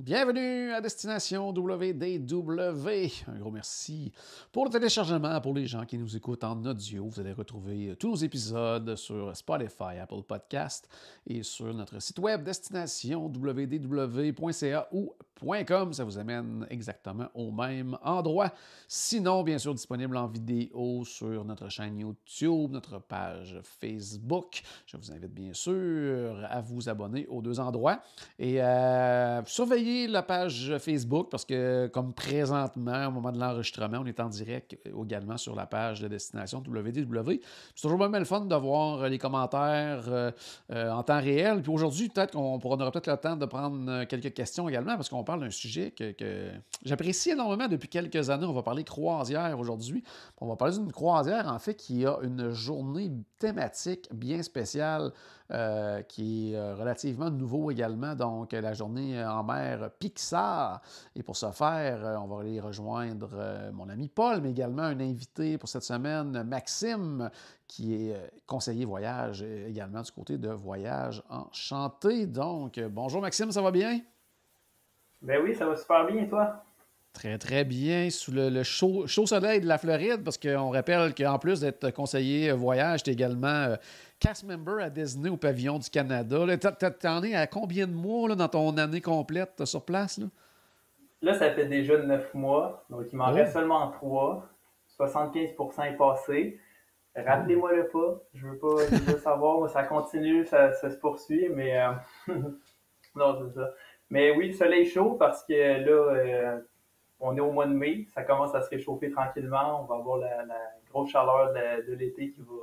[0.00, 3.10] Bienvenue à Destination WDW.
[3.26, 4.12] Un gros merci
[4.52, 7.08] pour le téléchargement pour les gens qui nous écoutent en audio.
[7.08, 10.88] Vous allez retrouver tous nos épisodes sur Spotify, Apple Podcast
[11.26, 15.12] et sur notre site web destination www.ca ou
[15.44, 15.92] .com.
[15.92, 18.52] Ça vous amène exactement au même endroit.
[18.86, 24.62] Sinon, bien sûr, disponible en vidéo sur notre chaîne YouTube, notre page Facebook.
[24.86, 28.00] Je vous invite bien sûr à vous abonner aux deux endroits
[28.38, 34.06] et euh, surveiller la page Facebook parce que, comme présentement, au moment de l'enregistrement, on
[34.06, 37.40] est en direct également sur la page de destination WDW.
[37.74, 40.30] C'est toujours même le fun de voir les commentaires euh,
[40.72, 41.62] euh, en temps réel.
[41.62, 45.24] Puis aujourd'hui, peut-être qu'on aura peut-être le temps de prendre quelques questions également parce qu'on
[45.28, 46.14] parle d'un sujet que,
[46.86, 48.46] j'apprécie énormément depuis quelques années.
[48.46, 50.02] On va parler croisière aujourd'hui.
[50.40, 55.12] On va parler d'une croisière, en fait, qui a une journée thématique bien spéciale
[55.50, 60.80] euh, qui est relativement nouveau également, donc la journée en mer Pixar.
[61.14, 64.84] Et pour ce faire, euh, on va aller rejoindre euh, mon ami Paul, mais également
[64.84, 67.30] un invité pour cette semaine, Maxime,
[67.66, 68.16] qui est
[68.46, 72.26] conseiller voyage également du côté de Voyage Enchanté.
[72.26, 74.00] Donc, bonjour Maxime, ça va bien?
[75.22, 76.64] Ben oui, ça va super bien, et toi?
[77.12, 78.10] Très, très bien.
[78.10, 81.90] Sous le, le chaud, chaud, soleil de la Floride, parce qu'on rappelle qu'en plus d'être
[81.90, 83.74] conseiller voyage, tu es également
[84.20, 86.38] cast member à Disney au pavillon du Canada.
[87.00, 90.18] T'en es à combien de mois là, dans ton année complète sur place?
[90.18, 90.26] Là?
[91.22, 92.84] là, ça fait déjà neuf mois.
[92.90, 93.34] Donc, il m'en oh.
[93.34, 94.46] reste seulement trois.
[94.98, 96.60] 75% est passé.
[97.14, 98.20] Rappelez-moi le pas.
[98.34, 99.68] Je veux pas, je veux savoir.
[99.70, 101.92] Ça continue, ça, ça, se poursuit, mais euh...
[103.14, 103.74] non, c'est ça.
[104.10, 106.60] Mais oui, le soleil chaud parce que là, euh,
[107.20, 108.06] on est au mois de mai.
[108.14, 109.82] Ça commence à se réchauffer tranquillement.
[109.82, 110.60] On va avoir la, la
[110.90, 112.54] grosse chaleur de, de l'été qui va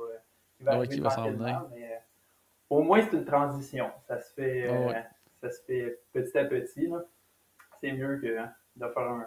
[0.56, 1.66] qui va, ouais, qui va venir.
[1.70, 1.98] Mais, euh,
[2.70, 3.90] au moins, c'est une transition.
[4.08, 5.04] Ça se fait, oh, ouais.
[5.40, 6.90] ça se fait petit à petit.
[7.80, 8.38] C'est mieux que
[8.76, 9.26] de faire un,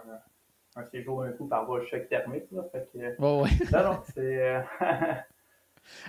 [0.76, 2.50] un séjour d'un coup par voie choc thermique.
[2.50, 2.64] Là.
[2.72, 3.50] Fait que, oh, ouais.
[3.72, 4.62] non, non, c'est.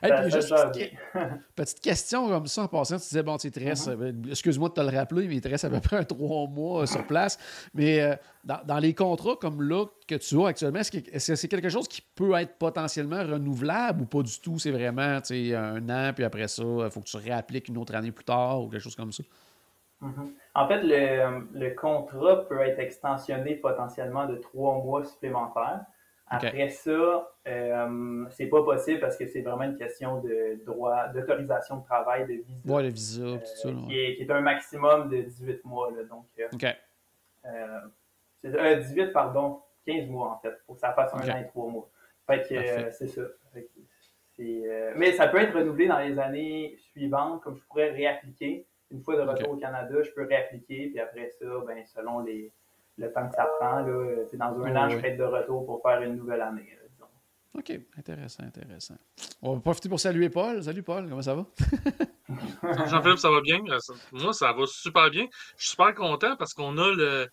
[0.02, 0.94] Hey, juste petite,
[1.56, 4.30] petite, question comme ça en passant, tu disais, bon, tu te restes, mm -hmm.
[4.30, 6.88] excuse-moi de te le rappeler, mais il te reste à peu près un trois mois
[6.88, 7.38] sur place.
[7.74, 11.48] Mais euh, dans, dans, les contrats comme là que tu as actuellement, est-ce que c'est
[11.48, 14.58] quelque chose qui peut être potentiellement renouvelable ou pas du tout?
[14.60, 18.12] C'est vraiment un an, puis après ça, il faut que tu réappliques une autre année
[18.12, 19.24] plus tard ou quelque chose comme ça?
[20.02, 20.28] Mm -hmm.
[20.62, 21.04] En fait, le,
[21.64, 25.82] le, contrat peut être extensionné potentiellement de trois mois supplémentaires.
[26.34, 26.70] Après okay.
[26.70, 31.84] ça, euh, c'est pas possible parce que c'est vraiment une question de droit, d'autorisation de
[31.84, 32.74] travail, de visa.
[32.74, 33.70] Ouais, le visa, euh, tout ça.
[33.70, 35.92] Là, qui, est, qui, est, un maximum de 18 mois.
[35.92, 36.66] Là, donc, euh, OK.
[38.46, 41.32] Euh, 18, pardon, 15 mois en fait, pour que ça fasse un okay.
[41.32, 41.90] an et trois mois.
[42.26, 43.24] Fait que c'est ça.
[44.96, 48.66] mais ça peut être renouvelé dans les années suivantes, comme je pourrais réappliquer.
[48.90, 52.54] Une fois de retour au Canada, je peux réappliquer, puis après ça, ben, selon les,
[53.02, 53.80] le temps que ça prend.
[53.82, 54.92] Là, dans un Oui, an, oui.
[54.94, 56.78] je serai de retour pour faire une nouvelle année.
[56.82, 57.06] là, disons.
[57.58, 58.96] OK, intéressant, intéressant.
[59.42, 60.64] On va profiter pour saluer Paul.
[60.64, 61.46] Salut Paul, comment ça va?
[62.88, 63.60] Jean-Philippe, ça va bien?
[64.14, 65.28] Moi, ça va super bien.
[65.58, 67.28] Je suis super content parce qu'on a le,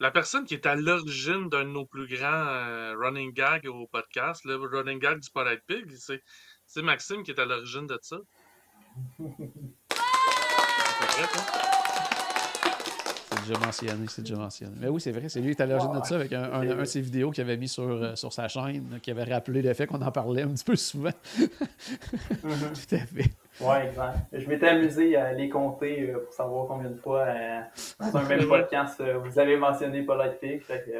[0.00, 3.86] la personne qui est à l'origine d'un de nos plus grands euh, running gags au
[3.88, 5.90] podcast, le running gag du Polite Pig.
[5.98, 6.22] C'est,
[6.66, 8.16] c'est Maxime qui est à l'origine de ça.
[9.88, 11.61] C'est vrai, toi?
[13.42, 14.72] C'est déjà mentionné, c'est déjà mentionné.
[14.80, 16.76] Mais oui, c'est vrai, c'est lui qui est l'origine de ça avec un, un, un,
[16.76, 19.74] de ses vidéos qu'il avait mis sur, euh, sur sa chaîne, qui avait rappelé le
[19.74, 21.10] fait qu'on en parlait un petit peu souvent.
[21.38, 21.48] Mhm.
[22.42, 23.30] Tout à fait.
[23.60, 24.18] Oui, exact.
[24.32, 27.60] Je m'étais amusé à les compter euh, pour savoir combien de fois euh,
[28.00, 30.62] dans un même podcast euh, vous avez mentionné Polite Pig.
[30.62, 30.92] Fait que,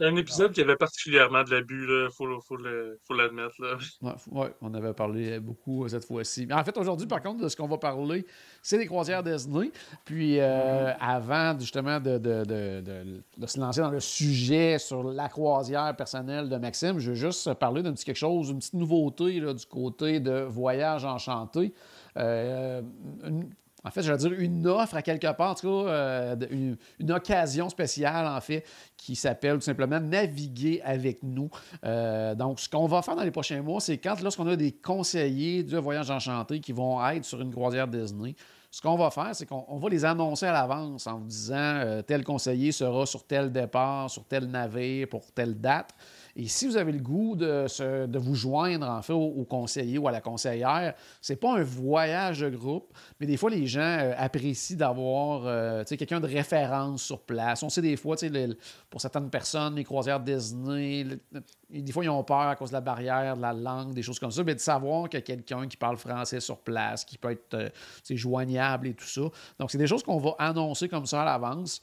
[0.00, 3.54] euh, C'est un épisode qui avait particulièrement de l'abus, il faut, faut, le- faut l'admettre.
[3.60, 3.76] là.
[4.30, 6.46] Ouais, on avait parlé beaucoup euh, cette fois-ci.
[6.46, 8.26] Mais en fait, aujourd'hui, par contre, de ce qu'on va parler,
[8.62, 9.70] c'est des croisières Disney.
[10.04, 15.02] Puis, euh, avant justement de, de- de- de- de se lancer dans le sujet sur
[15.04, 18.74] la croisière personnelle de Maxime, je veux juste parler d'un petit quelque chose, une petite
[18.74, 21.72] nouveauté là, du côté de Voyage Enchanté.
[22.16, 22.82] Euh,
[23.24, 23.50] une-
[23.84, 27.68] en fait, je vais dire une offre à quelque part, en tout cas, une, occasion
[27.68, 28.64] spéciale, en fait,
[28.96, 31.50] qui s'appelle tout simplement Naviguer avec nous.
[31.82, 35.62] donc, ce qu'on va faire dans les prochains mois, c'est quand, lorsqu'on a des conseillers
[35.62, 38.34] de Voyage Enchanté qui vont être sur une croisière Disney,
[38.74, 42.24] ce qu'on va faire, c'est qu'on va les annoncer à l'avance en vous disant tel
[42.24, 45.94] conseiller sera sur tel départ, sur tel navire, pour telle date.
[46.34, 50.08] Et si vous avez le goût de, de vous joindre, en fait, au, conseiller ou
[50.08, 54.12] à la conseillère, c'est pas un voyage de groupe, mais des fois, les gens euh,
[54.16, 57.62] apprécient d'avoir euh, quelqu'un de référence sur place.
[57.62, 58.16] On sait des fois,
[58.90, 61.06] pour certaines personnes, les croisières Disney,
[61.70, 64.18] des fois, ils ont peur à cause de la barrière, de la langue, des choses
[64.18, 67.16] comme ça, mais de savoir qu'il y a quelqu'un qui parle français sur place, qui
[67.16, 67.68] peut être euh,
[68.84, 69.22] et tout ça.
[69.58, 71.82] Donc, c'est des choses qu'on va annoncer comme ça à l'avance.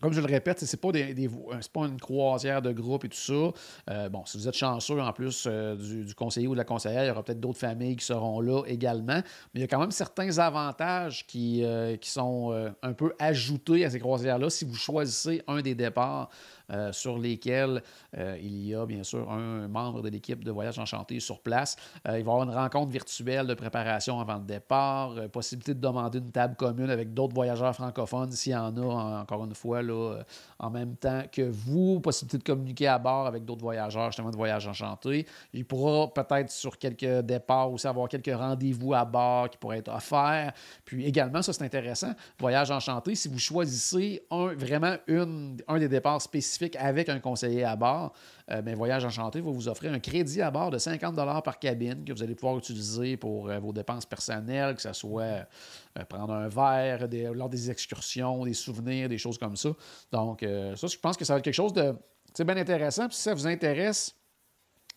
[0.00, 1.28] Comme je le répète, ce n'est pas, des,
[1.74, 3.52] pas une croisière de groupe et tout ça.
[3.90, 7.04] Euh, bon, si vous êtes chanceux en plus euh, du, conseiller ou de la conseillère,
[7.04, 9.20] il y aura peut-être d'autres familles qui seront là également.
[9.52, 13.84] Mais il y a quand même certains avantages qui, euh, qui sont un peu ajoutés
[13.84, 16.30] à ces croisières-là si vous choisissez un des départs
[16.70, 17.82] euh, sur lesquels
[18.16, 21.76] euh, il y a bien sûr un membre de l'équipe de Voyage Enchanté sur place.
[22.06, 25.80] Euh, il va y avoir une rencontre virtuelle de préparation avant le départ, possibilité de
[25.80, 29.82] demander une table commune avec d'autres voyageurs francophones s'il y en a, encore une fois,
[29.82, 30.18] là,
[30.58, 34.36] en même temps que vous, possibilité de communiquer à bord avec d'autres voyageurs justement de
[34.36, 35.26] Voyage Enchanté.
[35.52, 39.92] Il pourra peut-être sur quelques départs aussi avoir quelques rendez-vous à bord qui pourraient être
[39.92, 40.52] offerts.
[40.84, 45.88] Puis également, ça c'est intéressant, Voyage Enchanté, si vous choisissez un, vraiment une, un des
[45.88, 48.12] départs spécifiques avec un conseiller à bord,
[48.50, 52.04] euh, ben, Voyage Enchanté va vous offrir un crédit à bord de 50 par cabine
[52.04, 56.32] que vous allez pouvoir utiliser pour euh, vos dépenses personnelles, que ce soit euh, prendre
[56.32, 59.70] un verre lors des excursions, des souvenirs, des choses comme ça.
[60.12, 60.40] Donc,
[60.76, 61.94] ça, je pense que ça va être quelque chose de
[62.38, 63.08] bien intéressant.
[63.08, 64.14] Puis si ça vous intéresse,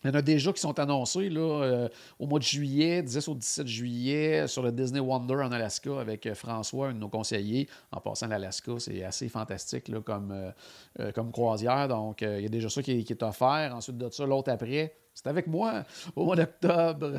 [0.03, 1.89] il y en a déjà qui sont annoncés là, euh,
[2.19, 6.25] au mois de juillet, 10 au 17 juillet, sur le Disney Wonder en Alaska avec
[6.25, 7.69] euh, François, un de nos conseillers.
[7.91, 10.51] En passant l'Alaska, c'est assez fantastique là, comme,
[10.99, 11.87] euh, comme croisière.
[11.87, 13.73] Donc, il y a déjà ça qui, est offert.
[13.75, 15.83] Ensuite de ça, l'autre après, c'est avec moi
[16.15, 17.17] au mois d'octobre.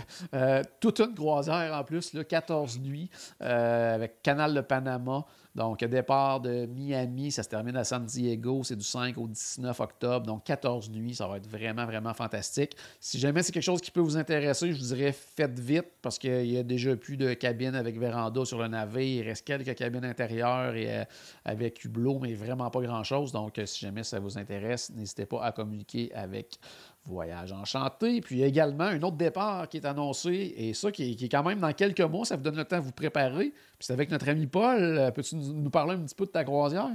[0.81, 3.09] toute une croisière en plus, là, 14 nuits,
[3.41, 5.25] avec Canal de Panama.
[5.55, 9.79] Donc, départ de Miami, ça se termine à San Diego, c'est du 5 au 19
[9.81, 12.77] octobre, donc 14 nuits, ça va être vraiment, vraiment fantastique.
[13.01, 16.19] Si jamais c'est quelque chose qui peut vous intéresser, je vous dirais faites vite parce
[16.19, 19.75] qu'il y a déjà plus de cabines avec véranda sur le navire, il reste quelques
[19.77, 21.05] cabines intérieures et euh,
[21.45, 23.33] avec hublot, mais vraiment pas grand-chose.
[23.33, 26.59] Donc, euh, si jamais ça vous intéresse, n'hésitez pas à communiquer avec
[27.07, 28.21] Voyage enchanté.
[28.21, 31.73] Puis également un autre départ qui est annoncé, et ça qui est, quand même dans
[31.73, 33.51] quelques mois, ça vous donne le temps de vous préparer.
[33.51, 34.81] Puis c'est avec notre ami Paul.
[34.81, 36.91] Euh, peux-tu nous parler un petit peu de ta croisière?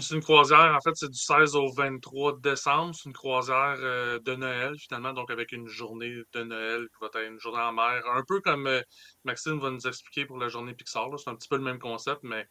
[0.00, 2.94] C'est une croisière, en fait, c'est du 16 au 23 décembre.
[2.94, 7.06] C'est une croisière euh, de Noël, finalement, donc avec une journée de Noël qui va
[7.06, 8.02] être une journée en mer.
[8.12, 8.80] Un peu comme euh,
[9.24, 11.08] Maxime va nous expliquer pour la journée Pixar.
[11.18, 12.48] C'est un petit peu le même concept, mais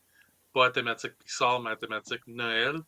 [0.54, 2.80] pas à thématique Pixar, mais à thématique Noël.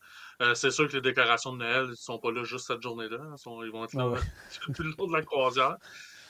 [0.41, 3.17] Euh, c'est sûr que les décorations de Noël ne sont pas là juste cette journée-là.
[3.63, 4.13] Ils, vont être là
[4.75, 5.77] tout le long de la croisière.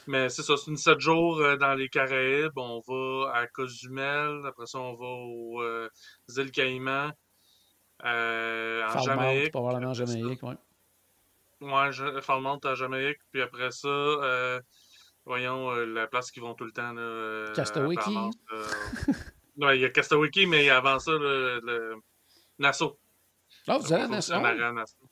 [0.07, 2.57] Mais c'est ça, c'est une 7 jours euh, dans les Caraïbes.
[2.57, 5.89] On va à Cozumel, après ça, on va aux euh,
[6.37, 7.11] îles Caïmans,
[8.03, 9.51] en Jamaïque.
[9.51, 10.55] Probablement en Jamaïque, oui.
[11.61, 13.19] Ouais, Falmouth en Jamaïque.
[13.31, 14.59] Puis après ça,
[15.25, 16.93] voyons la place qui vont tout le temps.
[16.93, 17.95] Là, Castaway
[19.57, 21.95] il y a Castaway mais avant ça, le, le...
[22.59, 22.97] Nassau.
[23.67, 25.09] Ah, vous allez à Nassau?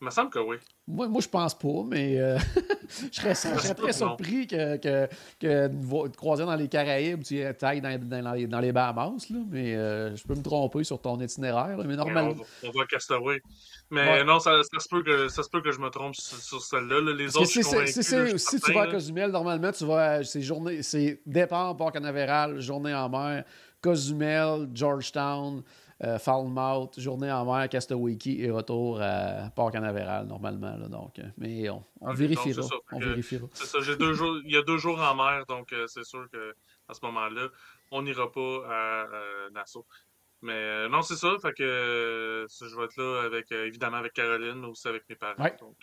[0.00, 0.56] Il me semble que oui.
[0.86, 2.38] Moi, moi je pense pas, mais euh,
[3.10, 5.08] je serais, très surpris que, que,
[5.40, 9.74] que croisière dans les Caraïbes, tu ailles dans, dans, les, dans les Bahamas, là, mais
[9.74, 11.78] euh, je peux me tromper sur ton itinéraire.
[11.78, 12.36] mais normalement...
[12.62, 13.40] on, va, à Castaway.
[13.90, 16.60] Mais non, ça, ça, se peut que, ça se peut que je me trompe sur,
[16.60, 17.00] celle-là.
[17.14, 22.60] Les autres, si, si tu vas à Cozumel, normalement, tu vas c'est départ, Port Canaveral,
[22.60, 23.44] journée en mer,
[23.86, 25.62] Cozumel, Georgetown,
[26.02, 30.76] euh, Falmouth, journée en mer, Castaway et retour à Port Canaveral normalement.
[30.88, 32.66] donc, euh, mais on, on vérifiera.
[32.90, 33.46] on vérifiera.
[33.52, 36.02] C'est ça, j'ai deux jours, il y a deux jours en mer, donc euh, c'est
[36.02, 37.46] sûr qu'à ce moment-là,
[37.92, 39.06] on n'ira pas à
[39.52, 39.86] Nassau.
[40.42, 44.88] Mais non, c'est ça, fait que je vais être là avec évidemment avec Caroline, aussi
[44.88, 45.36] avec mes parents.
[45.60, 45.76] Donc,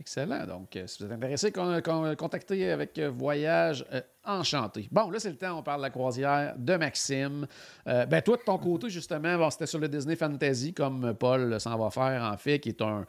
[0.00, 0.46] Excellent.
[0.46, 4.88] Donc, euh, si vous êtes intéressé, contactez avec euh, Voyage euh, Enchanté.
[4.92, 7.46] Bon, là, c'est le temps, on parle de la croisière de Maxime.
[7.84, 11.90] ben, toi, de ton côté, justement, c'était sur le Disney Fantasy, comme Paul s'en va
[11.90, 13.06] faire, en fait, qui est un,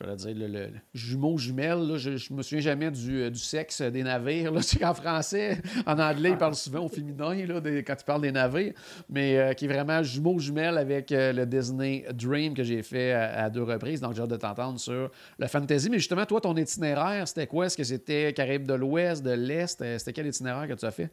[0.00, 1.96] je vais dire, le, jumeau jumelle.
[1.96, 4.52] je, ne me souviens jamais du, euh, sexe des navires.
[4.52, 4.60] Là.
[4.88, 8.72] En français, en anglais, ils parlent souvent au féminin là, quand ils parlent des navires,
[9.08, 13.12] mais euh, qui est vraiment jumeau jumelle avec euh, le Disney Dream que j'ai fait
[13.12, 14.00] à, deux reprises.
[14.00, 15.90] Donc, j'ai hâte de t'entendre sur le fantasy.
[15.90, 17.66] Mais justement, toi, ton itinéraire, c'était quoi?
[17.66, 19.98] Est-ce que c'était Caraïbes de l'Ouest, de l'Est?
[19.98, 21.10] C'était quel itinéraire que tu as fait?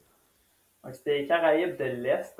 [0.83, 2.39] Donc, c'était Caraïbes de l'Est.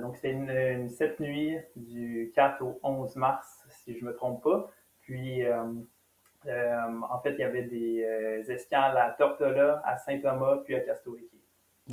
[0.00, 3.46] donc, c'était une, une, sept nuits du 4 au 11 mars,
[3.84, 4.70] si je ne me trompe pas.
[5.04, 11.24] Puis, en fait, il y avait des escales à Tortola, à Saint-Thomas, puis à Castaway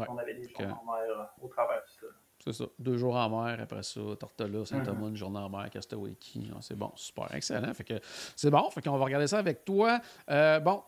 [0.08, 2.08] On avait des jours en mer au travers de ça.
[2.44, 2.66] C'est ça.
[2.80, 6.16] Deux jours en mer, après ça, Tortola, Saint-Thomas, une journée en mer, Castaway
[6.62, 7.74] C'est bon, super, excellent.
[7.74, 8.00] Fait que
[8.36, 10.00] c'est bon, fait qu'on va regarder ça avec toi.
[10.30, 10.82] Euh, bon,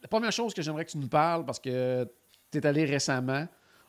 [0.00, 2.08] la première chose que j'aimerais que tu nous parles, parce que
[2.52, 3.46] tu es allé récemment,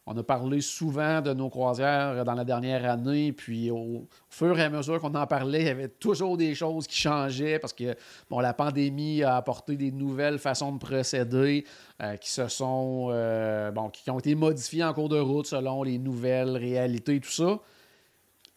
[0.07, 4.63] on a parlé souvent de nos croisières dans la dernière année, puis au fur et
[4.63, 7.95] à mesure qu'on en parlait, il y avait toujours des choses qui changeaient parce que
[8.29, 11.65] bon, la pandémie a apporté des nouvelles façons de procéder
[12.01, 15.81] euh, qui se sont euh, bon, qui ont été modifiées en cours de route selon
[15.81, 17.59] les nouvelles réalités et tout ça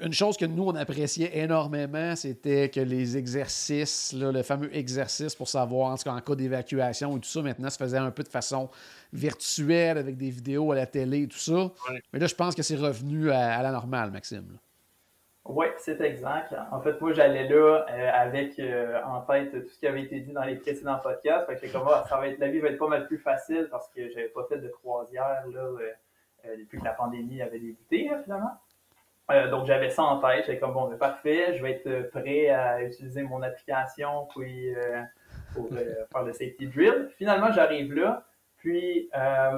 [0.01, 5.49] une chose que nous, on appréciait énormément, c'était que les exercices, le fameux exercice pour
[5.49, 8.71] savoir, en, en cas d'évacuation et tout ça, maintenant, se faisait un peu de façon
[9.13, 11.71] virtuelle avec des vidéos à la télé et tout ça.
[12.13, 14.59] Mais là, je pense que c'est revenu à, la normale, Maxime.
[15.45, 16.55] Oui, c'est exact.
[16.71, 20.21] En fait, moi, j'allais là euh, avec euh, en tête tout ce qui avait été
[20.21, 21.47] dit dans les précédents podcasts.
[21.47, 23.67] Fait que comme, ah, ça va être, la vie va être pas mal plus facile
[23.71, 28.11] parce que j'avais pas fait de croisière là, euh, depuis que la pandémie avait débuté,
[28.25, 28.61] finalement.
[29.31, 30.47] Euh, donc, j'avais ça en tête.
[30.47, 35.03] J'étais comme, bon, ben, parfait, je vais être prêt à utiliser mon application puis, euh,
[35.55, 37.11] pour euh, faire le safety drill.
[37.17, 38.25] Finalement, j'arrive là.
[38.57, 39.09] Puis,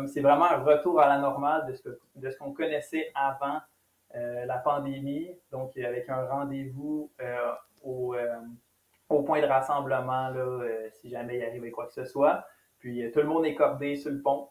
[0.08, 3.60] c'est vraiment un retour à la normale de ce, de ce qu'on connaissait avant
[4.12, 5.30] la pandémie.
[5.50, 7.10] Donc, avec un rendez-vous
[7.82, 8.14] au,
[9.08, 10.64] au, point de rassemblement, là,
[11.00, 12.44] si jamais il arrivait quoi que ce soit.
[12.78, 14.48] Puis, tout le monde est cordé sur le pont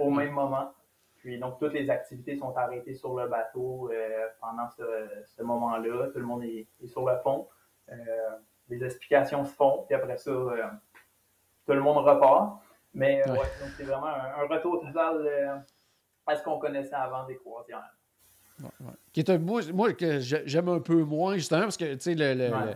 [0.00, 0.72] au même moment.
[1.20, 6.08] Puis donc, toutes les activités sont arrêtées sur le bateau euh, pendant ce, moment-là.
[6.12, 7.46] Tout le monde est, sur le pont.
[7.90, 7.94] Euh,
[8.68, 10.62] les explications se font, puis après ça, euh,
[11.66, 12.60] tout le monde repart.
[12.94, 13.36] Mais ouais.
[13.36, 15.64] donc c'est vraiment un, retour total
[16.26, 17.84] à ce qu'on connaissait avant des croisières.
[19.12, 22.74] Qui est moi, moi que j'aime un peu moins, justement, parce que tu sais, le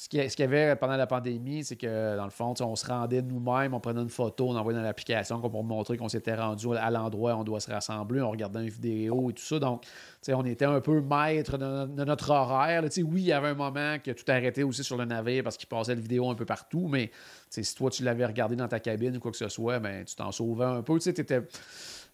[0.00, 3.20] ce qu'il y avait pendant la pandémie, c'est que dans le fond, on se rendait
[3.20, 6.88] nous-mêmes, on prenait une photo, on envoyait dans l'application pour montrer qu'on s'était rendu à
[6.88, 9.58] l'endroit où on doit se rassembler, on regardait une vidéo et tout ça.
[9.58, 9.82] Donc,
[10.28, 12.84] on était un peu maître de, notre horaire.
[12.84, 15.68] oui, il y avait un moment que tout arrêtait aussi sur le navire parce qu'il
[15.68, 17.10] passait la vidéo un peu partout, mais
[17.50, 20.14] si toi tu l'avais regardé dans ta cabine ou quoi que ce soit, ben, tu
[20.14, 21.00] t'en sauvais un peu.
[21.00, 21.42] Tu étais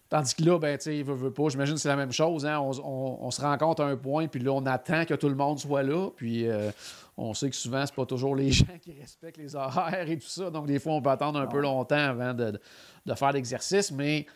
[0.09, 1.49] Tandis que là, ben, tu sais, veut, veut pas.
[1.49, 2.45] J'imagine que c'est la même chose.
[2.45, 2.59] Hein?
[2.59, 5.81] On, se rencontre à un point, puis là, on attend que tout le monde soit
[5.81, 6.09] là.
[6.15, 6.69] Puis euh,
[7.17, 10.27] on sait que souvent, c'est pas toujours les gens qui respectent les horaires et tout
[10.27, 10.51] ça.
[10.51, 12.59] Donc, des fois, on peut attendre un peu longtemps avant de,
[13.15, 14.27] faire l'exercice, mais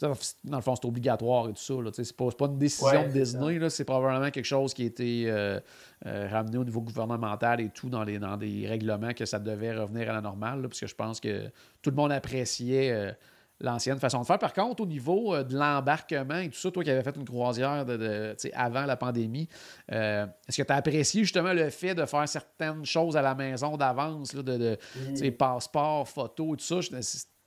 [0.00, 1.74] dans le fond, c'est obligatoire et tout ça.
[1.90, 3.70] C'est pas, pas une décision de Disney.
[3.70, 5.58] C'est probablement quelque chose qui a été euh,
[6.06, 9.74] euh, ramené au niveau gouvernemental et tout dans, les, dans des règlements que ça devait
[9.74, 10.62] revenir à la normale.
[10.62, 11.46] parce que je pense que
[11.80, 13.16] tout le monde appréciait
[13.60, 14.38] l'ancienne façon de faire.
[14.38, 17.24] Par contre, au niveau euh, de l'embarquement et tout ça, toi qui avais fait une
[17.24, 19.48] croisière de, avant la pandémie,
[19.92, 23.34] euh, est-ce que tu as apprécié justement le fait de faire certaines choses à la
[23.34, 27.00] maison d'avance, de, de passeport, photo, tout ça?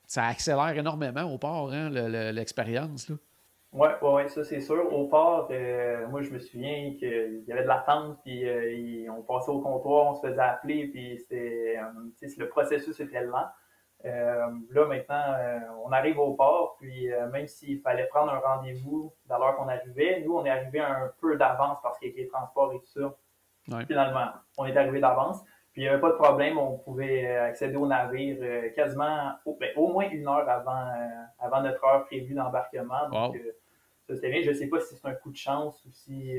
[0.06, 3.10] Ça accélère énormément au port, hein, l'expérience.
[3.72, 4.94] Oui, ouais, ouais, ça c'est sûr.
[4.94, 8.44] Au port, euh, moi je me souviens qu'il y avait de l'attente, puis
[9.10, 13.48] on passait au comptoir, on se faisait appeler, puis le processus était lent.
[14.06, 18.40] Euh, là, maintenant, euh, on arrive au port, puis euh, même s'il fallait prendre un
[18.40, 22.14] rendez-vous dans l'heure qu'on arrivait, nous, on est arrivé un peu d'avance parce qu'il y
[22.14, 23.16] a les transports et tout ça.
[23.86, 24.28] Finalement,
[24.58, 25.42] on est arrivé d'avance.
[25.72, 29.88] Puis il n'y avait pas de problème, on pouvait accéder au navire quasiment ben, au,
[29.88, 30.90] moins une heure avant,
[31.40, 33.08] avant notre heure prévue d'embarquement.
[33.10, 33.40] Donc,
[34.08, 34.42] ça c'était bien.
[34.42, 36.34] Je ne sais pas si c'est un coup de chance ou si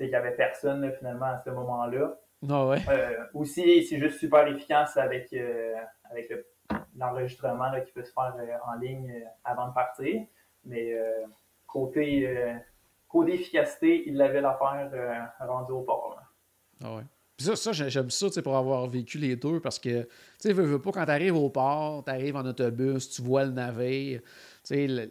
[0.00, 2.18] il n'y avait personne finalement à ce moment-là.
[2.50, 2.78] Ah ouais.
[3.32, 5.32] aussi, c'est juste super efficace avec
[6.10, 6.30] avec
[6.96, 10.22] l'enregistrement qui peut se faire euh, en ligne euh, avant de partir.
[10.64, 11.26] Mais euh,
[11.66, 12.28] côté,
[13.08, 16.20] côté efficacité, il avait l'affaire rendue au port.
[16.84, 17.02] Ah ouais.
[17.36, 20.82] Puis ça, j'aime ça pour avoir vécu les deux parce que, tu sais, veux, veux
[20.82, 24.28] pas, quand tu arrives au port, tu arrives en autobus, tu vois le navire, tu
[24.64, 25.10] sais,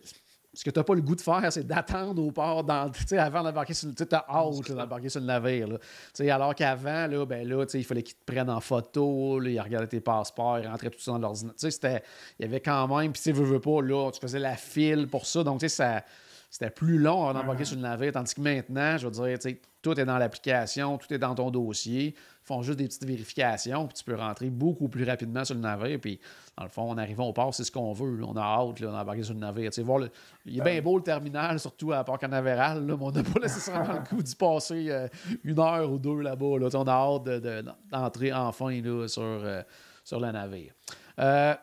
[0.53, 3.43] ce que tu n'as pas le goût de faire, c'est d'attendre au port dans, avant
[3.43, 3.93] d'embarquer sur le.
[3.93, 5.67] Tu as hâte d'embarquer sur le navire.
[5.67, 6.33] Là.
[6.33, 9.87] Alors qu'avant, là, ben, là, il fallait qu'ils te prennent en photo, là, ils regardaient
[9.87, 12.01] tes passeports, ils rentraient tout ça dans l'ordinateur.
[12.39, 15.07] Il y avait quand même, puis tu veux, veux pas, là, tu faisais la file
[15.07, 15.43] pour ça.
[15.43, 16.03] Donc, ça
[16.49, 18.11] c'était plus long avant d'embarquer sur le navire.
[18.11, 22.15] Tandis que maintenant, je veux dire, tout est dans l'application, tout est dans ton dossier.
[22.15, 25.61] Ils font juste des petites vérifications, puis tu peux rentrer beaucoup plus rapidement sur le
[25.61, 25.99] navire.
[26.01, 26.19] Puis,
[26.57, 28.23] dans le fond, en arrivant au port, c'est ce qu'on veut.
[28.23, 29.69] On a hâte d'embarquer sur le navire.
[29.83, 30.01] Voir
[30.45, 33.93] Il est bien beau le terminal, surtout à Port Canaveral, mais on n'a pas nécessairement
[33.93, 35.07] le coup d'y passer euh,
[35.43, 36.45] une heure ou deux là-bas.
[36.45, 37.43] On a hâte
[37.91, 39.61] d'entrer enfin là, sur, euh,
[40.03, 40.73] sur le navire.
[41.19, 41.53] Euh,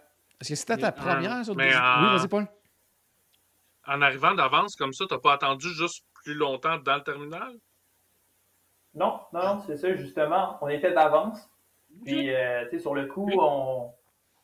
[0.41, 1.45] est-ce que c'était ta première?
[1.45, 2.47] Sur oui, vas-y, Paul.
[3.87, 7.53] En arrivant d'avance comme ça, tu n'as pas attendu juste plus longtemps dans le terminal?
[8.95, 10.59] Non, non, non, c'est ça, justement.
[10.61, 11.51] On était d'avance.
[12.05, 13.91] Puis, euh, tu sais, sur le coup, on,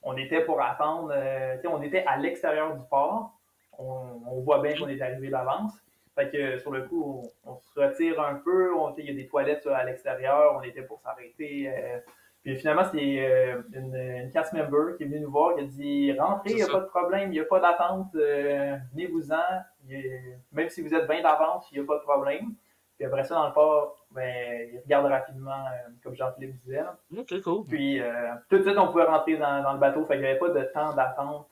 [0.02, 1.12] on, était pour attendre.
[1.14, 3.32] Euh, tu sais, on était à l'extérieur du port.
[3.78, 5.72] On, on voit bien qu'on est arrivé d'avance.
[6.14, 8.70] Fait que sur le coup, on, se retire un peu.
[8.98, 10.54] Il y a des toilettes à l'extérieur.
[10.56, 11.68] On était pour s'arrêter.
[11.68, 11.98] Euh,
[12.42, 16.12] puis finalement, c'est une, une, cast member qui est venue nous voir, qui a dit
[16.18, 19.36] Rentrez, il n'y a pas de problème, il n'y a pas d'attente, venez-vous-en.
[20.52, 22.54] Même si vous êtes bien d'avance, il n'y a pas de problème.
[22.96, 26.82] Puis après ça, dans le port, ben, il regarde rapidement, euh, comme Jean-Philippe disait.
[27.16, 27.64] OK, cool.
[27.66, 28.12] Puis euh,
[28.48, 30.04] tout de suite, on pouvait rentrer dans, le bateau.
[30.06, 31.48] Fait qu'il n'y avait pas de temps d'attente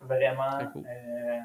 [0.00, 1.38] vraiment euh,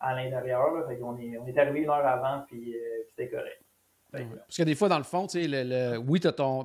[0.00, 0.86] à l'intérieur.
[0.88, 2.74] Fait qu'on est, on est arrivé une heure avant, puis
[3.08, 3.62] c'était correct.
[4.12, 6.64] Parce que des fois, dans le fond, tu sais, le, oui, tu ton.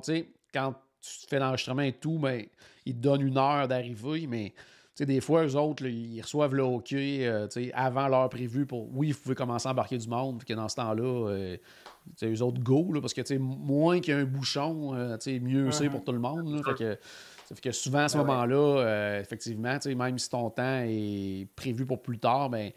[0.52, 0.74] Quand
[1.20, 2.44] tu fais l'enregistrement et tout, ben,
[2.84, 4.52] il te donne une heure d'arrivée, mais
[5.04, 8.88] des fois, eux autres, ils reçoivent le hockey euh, avant l'heure prévue pour.
[8.96, 11.56] Oui, vous pouvez commencer à embarquer du monde, puis que dans ce temps-là, euh,
[12.22, 15.90] eux autres go, là, parce que moins qu'il y a un bouchon, euh, mieux c'est
[15.90, 16.62] pour tout le monde.
[16.64, 16.98] fait que,
[17.46, 22.00] ça fait que souvent, à ce moment-là, effectivement, même si ton temps est prévu pour
[22.00, 22.70] plus tard, ben,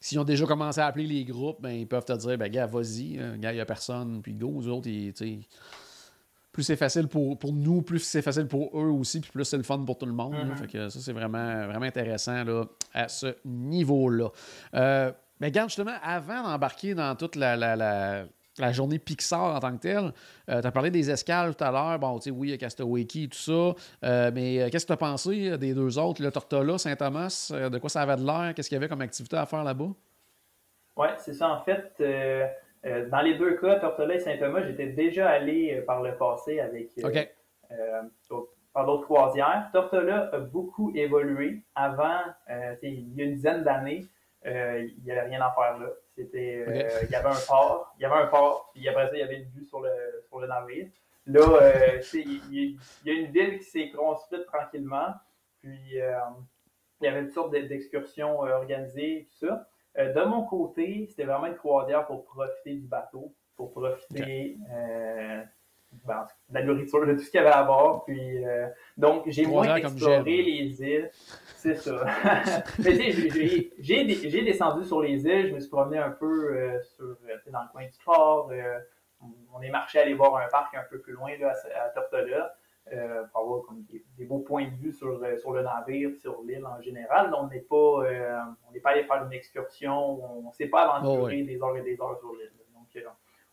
[0.00, 2.66] s'ils ont déjà commencé à appeler les groupes, ben, ils peuvent te dire, ben, gars,
[2.66, 5.14] vas-y, gars, il n'y a personne, puis go, eux autres, ils,
[6.60, 9.56] plus c'est facile pour, pour, nous, plus c'est facile pour eux aussi, puis plus c'est
[9.56, 10.34] le fun pour tout le monde.
[10.34, 10.56] Mm-hmm.
[10.56, 14.28] Fait que ça, c'est vraiment, vraiment intéressant là, à ce niveau-là.
[14.74, 19.72] Euh, mais regarde, justement, avant d'embarquer dans toute la, la, la, journée Pixar en tant
[19.72, 20.12] que telle,
[20.50, 21.98] euh, tu as parlé des escales tout à l'heure.
[21.98, 23.74] Bon, tu sais, oui, il y a Castaway Key, tout ça.
[24.04, 27.50] Euh, mais qu'est-ce que tu as pensé des deux autres, le Tortola, Saint-Thomas?
[27.50, 28.52] de quoi ça avait de l'air?
[28.54, 29.88] Qu'est-ce qu'il y avait comme activité à faire là-bas?
[30.96, 31.48] Oui, c'est ça.
[31.48, 32.46] En fait, euh,
[32.84, 36.90] dans les deux cas, Tortola et Saint-Thomas, j'étais déjà allé euh, par le passé avec
[36.98, 38.02] euh,
[38.72, 39.68] par d'autres croisières.
[39.72, 41.62] Tortola a beaucoup évolué.
[41.74, 42.20] Avant,
[42.82, 44.06] il y a une dizaine d'années,
[44.44, 45.88] il n'y avait rien à faire là.
[46.16, 46.64] C'était,
[47.02, 49.22] il y avait un port, il y avait un port, puis après ça, il y
[49.22, 49.90] avait une vue sur le,
[50.28, 50.88] sur le navire.
[51.26, 51.42] Là,
[52.14, 55.14] il, y a une ville qui s'est construite tranquillement,
[55.60, 59.69] puis il y avait une sorte d'excursion organisée, tout ça.
[59.98, 65.42] Euh, de mon côté, c'était vraiment une croisière pour profiter du bateau, pour profiter euh,
[66.04, 68.04] ben, de la nourriture, de tout ce qu'il y avait à bord.
[68.04, 71.10] Puis, euh, donc, j'ai moins exploré les îles.
[71.56, 72.04] C'est ça.
[72.78, 73.12] Mais
[73.78, 77.16] j'ai descendu sur les îles, je me suis promené un peu sur,
[77.50, 78.50] dans le coin du port.
[79.52, 82.54] on est marché aller voir un parc un peu plus loin là, à, à Tortola.
[82.92, 83.62] Euh, pour avoir
[84.18, 87.32] des, beaux points de vue sur, euh, sur le navire, sur l'île en général.
[87.38, 91.40] On n'est pas, euh, on pas allé faire une excursion, on ne s'est pas aventuré
[91.42, 92.50] oh, des heures et des heures sur l'île.
[92.74, 93.04] Donc,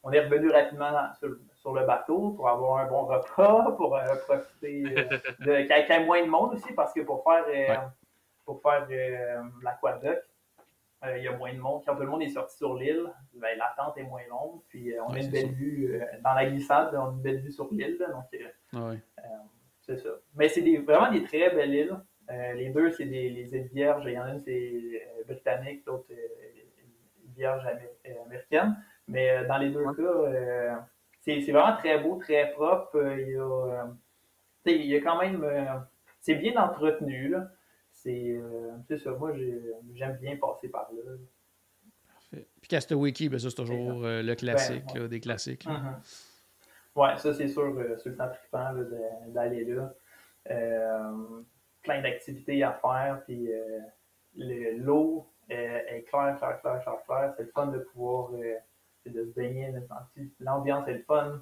[0.01, 1.13] on est revenu rapidement
[1.53, 4.81] sur, le bateau pour avoir un bon repas, pour profiter
[5.39, 7.91] de qu'il y ait moins de monde aussi, parce que pour faire,
[8.43, 8.87] pour faire
[9.61, 10.19] l'aquadoc,
[11.03, 11.83] il y a moins de monde.
[11.86, 13.03] Quand tout le monde est sorti sur l'île,
[13.36, 14.62] ben, l'attente est moins longue.
[14.69, 17.71] Puis on a une belle vue dans la glissade, on a une belle vue sur
[17.71, 17.97] l'île.
[17.99, 18.81] Donc euh,
[19.81, 20.10] c'est ça.
[20.36, 21.97] Mais c'est vraiment des très belles îles.
[22.29, 24.03] Euh, les deux, c'est des les îles Vierges.
[24.05, 26.12] Il y en a une, c'est euh, britannique, l'autre,
[27.36, 27.63] Vierge
[28.25, 28.75] américaine.
[29.07, 30.88] Mais dans les deux cas,
[31.21, 32.97] c'est vraiment très beau, très propre.
[33.17, 33.88] il, y a,
[34.65, 35.45] il y a quand même.
[36.19, 37.29] c'est bien entretenu.
[37.29, 37.47] Là.
[38.03, 39.12] C'est ça.
[39.12, 39.33] Moi,
[39.93, 41.12] j'aime bien passer par là.
[42.07, 42.47] Parfait.
[42.62, 45.65] Puis Castaway Key, ben ça, c'est toujours le classique, ben, des classiques.
[45.65, 46.27] Mm-hmm.
[46.97, 48.73] Oui, ça c'est sûr, euh, sur le temps trippant
[49.27, 49.93] d'aller là.
[50.49, 51.43] Euh,
[51.83, 53.79] plein d'activités à faire, puis euh,
[54.36, 57.33] l'eau est claire, claire, claire, claire, claire.
[57.38, 59.71] C'est le fun de pouvoir de se baigner,
[60.39, 61.39] l'ambiance est le fun.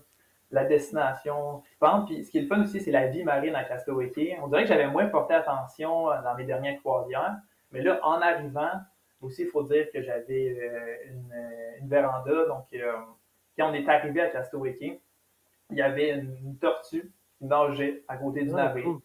[0.56, 1.64] La destination.
[2.08, 4.64] Puis ce qui est le fun aussi, c'est la vie marine à Castaway On dirait
[4.64, 7.36] que j'avais moins porté attention dans mes dernières croisières.
[7.72, 8.72] Mais là, en arrivant,
[9.22, 11.34] aussi, il faut dire que j'avais une,
[11.82, 12.46] une, véranda.
[12.46, 12.68] Donc,
[13.58, 14.78] quand on est arrivé à Castaway
[15.72, 19.00] il y avait une, tortue qui nageait à côté du ah, navire.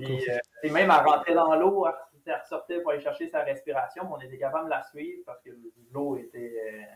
[0.00, 1.86] Et, euh, même à rentrer dans l'eau,
[2.26, 5.40] elle ressortait pour aller chercher sa respiration, mais on était capable de la suivre parce
[5.42, 5.50] que
[5.92, 6.88] l'eau était.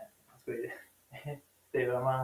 [0.47, 0.67] Euh,
[1.65, 2.23] c'était vraiment.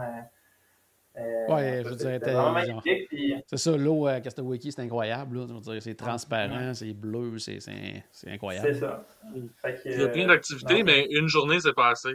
[1.19, 3.43] Euh, ouais, je veux dire.
[3.47, 5.45] C'est ça, l'eau à Castaway c'est incroyable.
[5.81, 7.59] C'est transparent, c'est bleu, c'est
[8.27, 8.67] incroyable.
[8.73, 9.03] C'est ça.
[9.85, 12.13] il y a plein d'activités, mais une journée, c'est pas assez.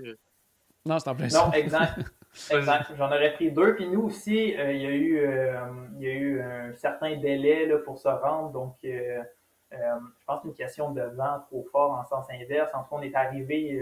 [0.86, 1.98] Non, c'est en plein Non, exact.
[2.50, 2.90] Exact.
[2.96, 3.76] J'en aurais pris deux.
[3.76, 5.54] Puis nous aussi, euh, il, y a eu, euh,
[5.96, 8.50] il y a eu un certain délai là, pour se rendre.
[8.50, 9.22] Donc, euh,
[9.70, 12.70] je pense qu'une question de vent trop fort en sens inverse.
[12.74, 13.80] En tout on est arrivé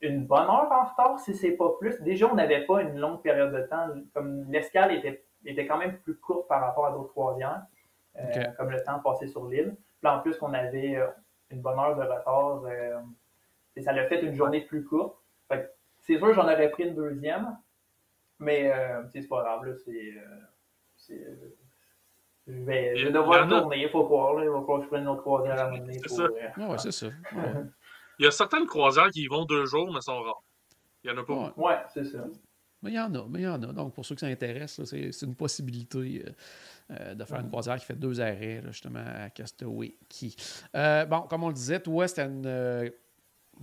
[0.00, 2.00] une bonne heure en retard, si c'est pas plus.
[2.02, 3.88] Déjà, on n'avait pas une longue période de temps.
[4.14, 7.62] Comme l'escale était, était quand même plus courte par rapport à d'autres croisières,
[8.56, 9.76] comme le temps passé sur l'île.
[10.00, 10.98] Puis en plus, on avait
[11.50, 12.62] une bonne heure de retard
[13.82, 15.16] ça l'a fait une journée plus courte.
[16.00, 17.56] C'est sûr, j'en aurais pris une deuxième,
[18.38, 18.72] mais
[19.12, 19.76] c'est pas grave.
[19.84, 20.14] C'est
[22.48, 24.40] je vais, je vais devoir tourner, il faut croire.
[24.42, 25.94] Il va falloir que je prenne une autre croisière à mener.
[25.94, 26.22] C'est ça.
[26.22, 27.06] Euh, ouais, c'est ça.
[28.18, 30.42] il y a certaines croisières qui y vont deux jours, mais sont rares.
[31.04, 31.54] Il n'y en a pas.
[31.56, 32.24] Ouais, c'est ça.
[32.82, 33.72] Mais il y en a, mais il y en a.
[33.72, 36.30] Donc, pour ceux qui s'intéressent, c'est une possibilité euh,
[36.90, 40.30] euh, de faire une croisière qui fait deux arrêts, justement, à Castaway Key.
[40.74, 42.90] bon, comme on le disait, toi, c'était une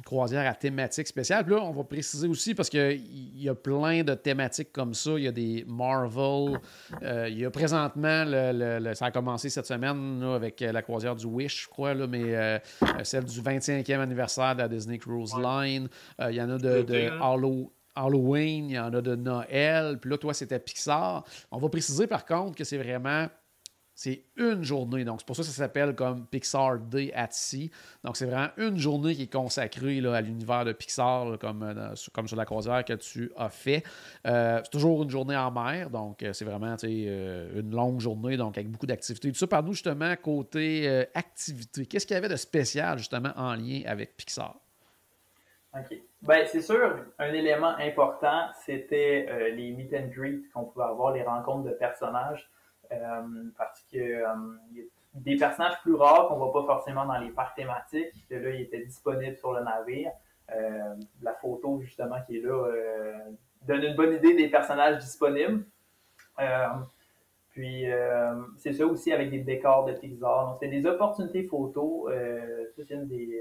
[0.06, 1.46] croisière à thématique spéciale.
[1.46, 5.12] Puis là, on va préciser aussi parce qu'il y a plein de thématiques comme ça.
[5.12, 6.60] Il y a des Marvel.
[7.04, 11.26] Euh, il y a présentement, le, ça a commencé cette semaine avec la croisière du
[11.26, 12.60] Wish, je crois, là, mais euh,
[13.04, 15.88] celle du 25e anniversaire de la Disney Cruise Line.
[16.20, 17.10] Euh, il y en a de, de
[17.96, 20.00] Halloween, il y en a de Noël.
[20.00, 21.24] Puis là, toi, c'était Pixar.
[21.52, 23.28] On va préciser par contre que c'est vraiment
[23.96, 25.06] c'est une journée.
[25.06, 27.72] Donc, c'est pour ça que ça s'appelle comme Pixar Day at Sea.
[28.04, 31.94] Donc, c'est vraiment une journée qui est consacrée là, à l'univers de Pixar, comme, euh,
[32.12, 33.84] comme sur la croisière que tu as fait.
[34.26, 35.90] Euh, c'est toujours une journée en mer.
[35.90, 39.32] Donc, euh, c'est vraiment une longue journée, donc avec beaucoup d'activités.
[39.32, 41.86] Tout ça, par nous, justement, côté activité.
[41.86, 44.56] Qu'est-ce qu'il y avait de spécial, justement, en lien avec Pixar?
[45.76, 45.98] OK.
[46.22, 51.24] Bien, c'est sûr, un élément important, c'était les meet and greet qu'on pouvait avoir, les
[51.24, 52.50] rencontres de personnages.
[53.02, 54.26] Euh, parce que euh,
[54.74, 54.84] y a
[55.16, 58.62] des personnages plus rares qu'on voit pas forcément dans les parcs thématiques, que là, ils
[58.62, 60.12] étaient disponibles sur le navire.
[60.54, 62.68] Euh, la photo, justement, qui est là,
[63.62, 65.66] donne une bonne idée des personnages disponibles.
[67.52, 67.86] Puis,
[68.58, 70.48] c'est ça aussi avec des décors de Pixar.
[70.48, 72.12] Donc, c'est des opportunités photos.
[72.76, 73.40] c'est une des,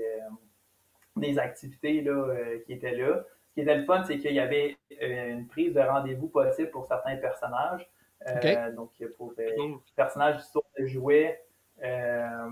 [1.17, 2.35] des activités là,
[2.67, 3.25] qui étaient là.
[3.49, 6.87] Ce qui était le fun, c'est qu'il y avait une prise de rendez-vous possible pour
[6.87, 7.91] certains personnages.
[8.29, 9.55] Euh, donc, pour des
[9.97, 11.45] personnages d'histoire de jouets,
[11.83, 12.49] euh,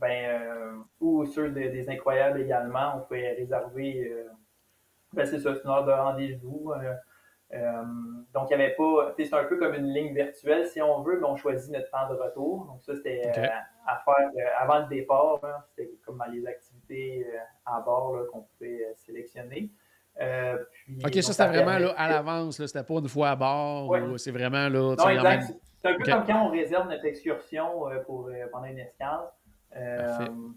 [0.00, 4.14] ben, euh, ou ceux des Incroyables également, on pouvait réserver,
[5.12, 6.72] ben, c'est ça, une heure de rendez-vous.
[8.34, 11.18] donc, il n'y avait pas, c'est un peu comme une ligne virtuelle si on veut,
[11.18, 12.66] mais on choisit notre temps de retour.
[12.66, 13.22] Donc, ça, c'était
[13.86, 15.40] à faire avant le départ.
[15.70, 17.26] C'était comme dans les activités
[17.64, 19.70] à bord qu'on pouvait sélectionner.
[20.20, 20.56] Euh,
[21.04, 24.68] ok, ça c'était vraiment là, à l'avance, c'était pas une fois à bord, c'est vraiment
[24.68, 24.94] là.
[24.96, 25.54] Non, exact.
[25.80, 29.30] C'est un peu comme quand on réserve notre excursion euh, pour, euh, pendant une escale.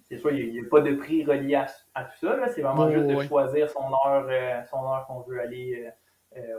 [0.04, 1.66] c'est sûr, il n'y a, pas de prix relié à,
[2.06, 2.48] tout ça.
[2.48, 5.92] C'est vraiment juste de choisir son heure, son heure qu'on veut aller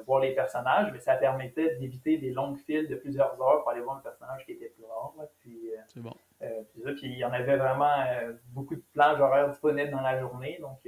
[0.06, 0.92] voir les personnages.
[0.92, 4.44] Mais ça permettait d'éviter des longues files de plusieurs heures pour aller voir un personnage
[4.44, 5.14] qui était plus rare.
[5.40, 6.14] Puis, c'est bon.
[6.38, 8.04] puis, il y en avait vraiment
[8.52, 10.58] beaucoup de plages horaires disponibles dans la journée.
[10.60, 10.78] Donc,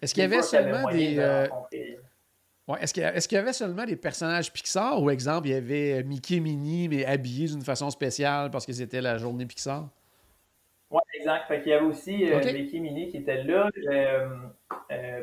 [0.00, 1.18] est-ce qu'il y avait seulement des.
[1.18, 1.46] Euh,
[2.80, 5.02] est-ce qu'il y, avait seulement des personnages Pixar?
[5.02, 8.74] Ou, exemple, il y avait Mickey et Minnie, mais habillés d'une façon spéciale parce que
[8.74, 9.88] c'était la journée Pixar?
[10.90, 11.48] Oui, exact.
[11.48, 13.70] Fait il y avait aussi euh, Mickey Minnie qui étaient là.
[13.86, 14.26] Euh,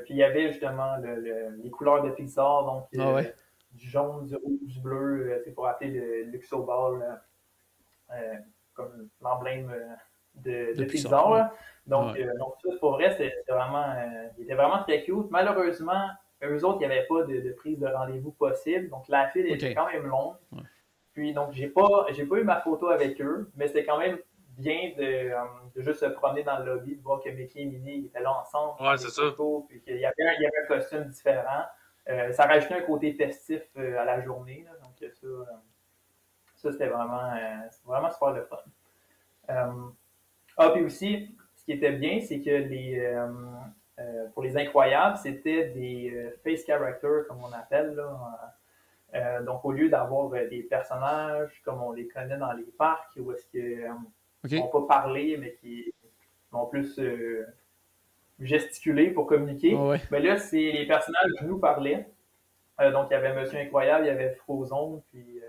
[0.05, 3.21] puis il y avait justement les couleurs de Pixar, donc ah
[3.73, 7.19] du jaune, du rouge, du bleu, c'est pour appeler le Luxoball,
[8.73, 9.71] comme l'emblème
[10.43, 11.51] de, Pixar.
[11.87, 15.29] Donc, euh, donc ça, pour vrai, c'était vraiment, euh, il était vraiment très cute.
[15.29, 16.09] Malheureusement,
[16.43, 18.89] eux autres, il n'y avait pas de, prise de rendez-vous possible.
[18.89, 20.35] Donc, la file était quand même longue.
[21.13, 24.17] Puis, donc, j'ai pas, j'ai pas eu ma photo avec eux, mais c'était quand même
[24.57, 25.43] bien de, euh,
[25.75, 28.33] de, juste se promener dans le lobby, de voir que Mickey et Minnie étaient là
[28.39, 28.81] ensemble.
[28.81, 29.23] Ouais, c'est ça.
[29.67, 31.65] Puis qu'il y avait, il y avait un costume différent.
[32.31, 34.65] ça rajoutait un côté festif à la journée.
[34.81, 35.27] donc, ça,
[36.55, 37.31] ça c'était vraiment,
[37.85, 39.93] vraiment super de fun.
[40.57, 43.27] Ah, puis aussi, ce qui était bien, c'est que les, euh,
[43.99, 47.95] euh, pour les incroyables, c'était des euh, face characters, comme on appelle.
[47.95, 49.41] Là.
[49.41, 53.45] donc, au lieu d'avoir des personnages comme on les connaît dans les parcs, où est-ce
[53.47, 55.93] qu'ils n'ont pas parlé, mais qui
[56.51, 56.99] vont plus
[58.39, 62.07] gesticuler pour communiquer, mais ben là, c'est les personnages qui nous parlaient.
[62.79, 65.41] donc, il y avait Monsieur Incroyable, il y avait Frozone, puis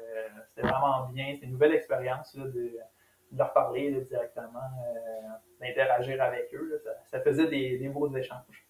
[0.49, 1.33] c'était vraiment bien.
[1.35, 2.73] C'était une nouvelle expérience de
[3.33, 5.29] de leur parler directement, euh,
[5.61, 6.83] d'interagir avec eux.
[7.11, 8.67] ça, faisait des, des beaux échanges.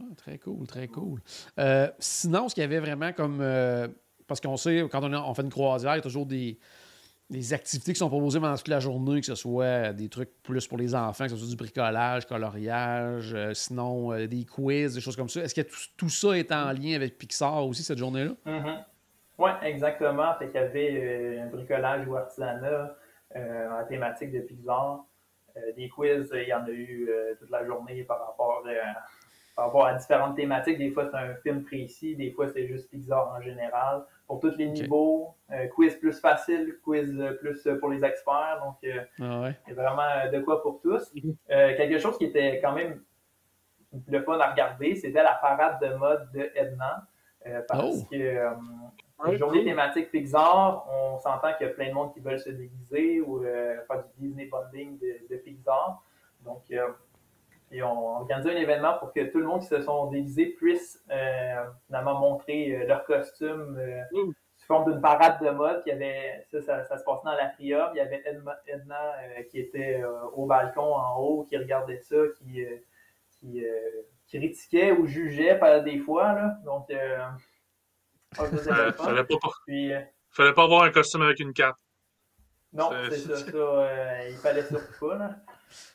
[0.00, 1.20] Ah, très cool, très cool.
[1.58, 3.40] Euh, sinon, ce qu'il y avait vraiment comme.
[3.40, 3.88] Euh,
[4.26, 6.58] parce qu'on sait, quand on, fait une croisière, il y a toujours des,
[7.52, 10.78] activités qui sont proposées pendant toute la journée, que ce soit des trucs plus pour
[10.78, 15.42] les enfants, que ce soit du bricolage, coloriage, sinon des quiz, des choses comme ça.
[15.42, 18.32] Est-ce que tout, ça est en lien avec Pixar aussi cette journée-là?
[18.46, 18.84] Mm-hmm.
[19.38, 20.34] Oui, exactement.
[20.38, 22.96] Fait qu'il y avait un bricolage ou artisanat,
[23.36, 25.04] en thématique de Pixar.
[25.56, 28.64] Euh, des quiz, il y en a eu euh, toute la journée par rapport,
[29.54, 30.78] par rapport à différentes thématiques.
[30.78, 34.04] Des fois, c'est un film précis, des fois, c'est juste Pixar en général.
[34.26, 35.34] Pour tous les niveaux,
[35.74, 38.60] quiz plus facile, quiz plus pour les experts.
[38.64, 38.76] Donc,
[39.20, 41.12] ah il y a vraiment de quoi pour tous.
[41.48, 43.02] quelque chose qui était quand même
[44.08, 47.06] le fun à regarder, c'était la parade de mode de Edna.
[47.68, 48.06] parce oh.
[48.10, 48.48] que
[49.26, 52.50] une journée thématique Pixar, on s'entend qu'il y a plein de monde qui veulent se
[52.50, 56.02] déguiser ou faire du Disney bonding de, Pixar.
[56.44, 56.62] Donc,
[57.70, 61.04] et on organisé un événement pour que tout le monde qui se sont déguisés puisse
[61.86, 63.78] finalement montrer leur costume
[64.64, 65.82] sous forme d'une parade de mode.
[65.82, 67.90] Qui avait, ça, ça, se passait dans l'atrium.
[67.94, 68.22] Il y avait
[68.66, 72.76] Edna, euh, qui était euh, au balcon en haut, qui regardait ça, qui, euh,
[73.40, 73.64] qui,
[74.28, 76.32] critiquait ou jugeait par des fois.
[76.32, 76.58] Là.
[76.64, 76.92] Donc,
[78.34, 79.36] fallait, pas,
[80.30, 81.76] fallait pas avoir un costume avec une cape.
[82.72, 85.16] Non, c'est ça, ça il fallait surtout pas.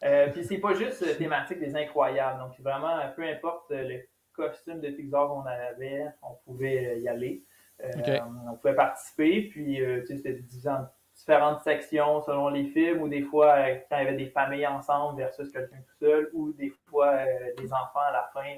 [0.02, 0.28] Là.
[0.32, 2.40] puis c'est pas juste thématique des incroyables.
[2.40, 4.02] Donc vraiment, peu importe le
[4.34, 7.44] costume de Pixar qu'on avait, on pouvait y aller.
[7.84, 13.54] Euh, on pouvait participer, puis euh, c'était différentes sections selon les films, ou des fois,
[13.54, 17.24] euh, quand il y avait des familles ensemble versus quelqu'un tout seul, ou des fois,
[17.58, 18.56] des enfants à la fin,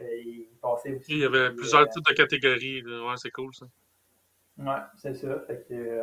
[0.00, 1.04] ils aussi.
[1.08, 2.82] Il y avait plusieurs types de catégories.
[2.82, 3.66] Ouais, c'est cool, ça.
[4.58, 5.40] Ouais, c'est ça.
[5.46, 6.00] Fait que,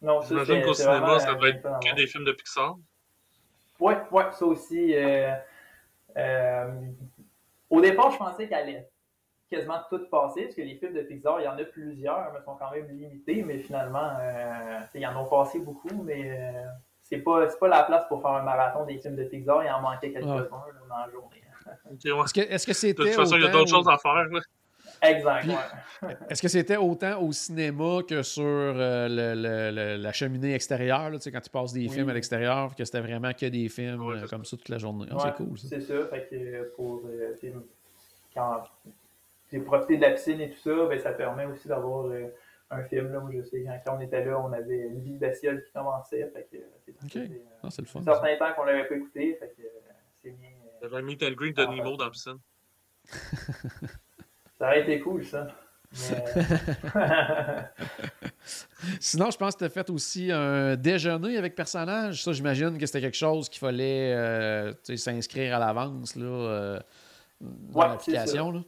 [0.00, 2.76] non, J'imagine qu'au cinéma, ça doit être que des films de Pixar.
[3.80, 4.94] Ouais, ouais, ça aussi.
[7.70, 8.92] au départ, je pensais qu'elle allait
[9.52, 12.40] quasiment tout passé, parce que les films de Pixar, il y en a plusieurs, mais
[12.44, 16.64] sont quand même limités, mais finalement, euh, y en ont passé beaucoup, mais euh,
[17.02, 19.82] c'est pas, pas la place pour faire un marathon des films de Pixar, il en
[19.82, 20.46] manquait quelques-uns
[20.88, 21.41] dans la journée.
[22.04, 23.02] Est-ce que c'était.
[23.02, 24.26] de toute façon, il y a d'autres choses à faire.
[25.02, 25.48] Exact.
[26.30, 31.40] Est-ce que c'était autant au cinéma que sur euh, le, la cheminée extérieure, là, quand
[31.40, 34.56] tu passes des films à l'extérieur, que c'était vraiment que des films euh, comme ça
[34.56, 35.06] toute la journée?
[35.10, 35.58] Ah, c'est cool.
[35.58, 36.06] C'est ça.
[36.06, 37.34] Fait que pour euh,
[38.34, 38.62] quand
[39.52, 42.28] j'ai profité de la piscine et tout ça, ben, ça permet aussi d'avoir euh,
[42.70, 43.12] un film.
[43.12, 46.26] Là, où je sais, quand, on était là, on avait une vie bestiole qui commençait.
[46.32, 47.26] Fait que, c'est euh,
[47.62, 48.00] ah, le fun.
[48.00, 49.36] Un certain temps qu'on l'avait pas écouté.
[49.38, 49.62] Fait que,
[50.22, 50.48] c'est bien.
[50.82, 52.38] J'avais un meet and greet de Nemo dans la piscine.
[54.58, 55.46] ça aurait été cool, ça.
[58.98, 62.24] Sinon, je pense que tu as fait aussi un déjeuner avec personnage.
[62.24, 66.80] Ça, j'imagine que c'était quelque chose qu'il fallait euh, s'inscrire à l'avance là,
[67.40, 68.64] dans l'application.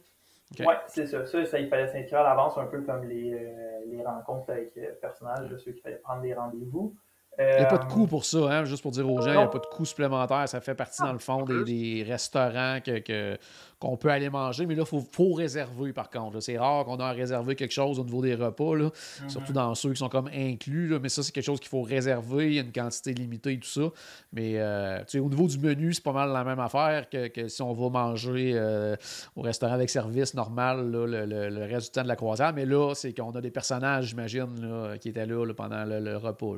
[0.59, 1.25] Oui, c'est ça.
[1.25, 1.45] ça.
[1.45, 4.91] Ça, il fallait s'inscrire à l'avance, un peu comme les, euh, les rencontres avec euh,
[5.01, 6.95] personnages, ceux qui fallait prendre des rendez-vous.
[7.37, 9.37] Il n'y a pas de coût pour ça, hein, juste pour dire aux gens, il
[9.37, 10.47] n'y a pas de coût supplémentaire.
[10.47, 13.37] Ça fait partie, dans le fond, des, restaurants que,
[13.77, 14.65] qu'on peut aller manger.
[14.65, 16.39] Mais là, il faut, réserver, par contre.
[16.39, 19.29] C'est rare qu'on a réservé quelque chose au niveau des repas, là, mm-hmm.
[19.29, 20.97] surtout dans ceux qui sont comme inclus.
[21.01, 22.47] mais ça, c'est quelque chose qu'il faut réserver.
[22.47, 23.89] Il y a une quantité limitée et tout ça.
[24.31, 27.73] Mais euh, au niveau du menu, c'est pas mal la même affaire que, si on
[27.73, 28.95] va manger euh,
[29.35, 32.53] au restaurant avec service normal le, reste du temps de la croisière.
[32.53, 36.55] Mais là, c'est qu'on a des personnages, j'imagine, qui étaient là, pendant le, repas.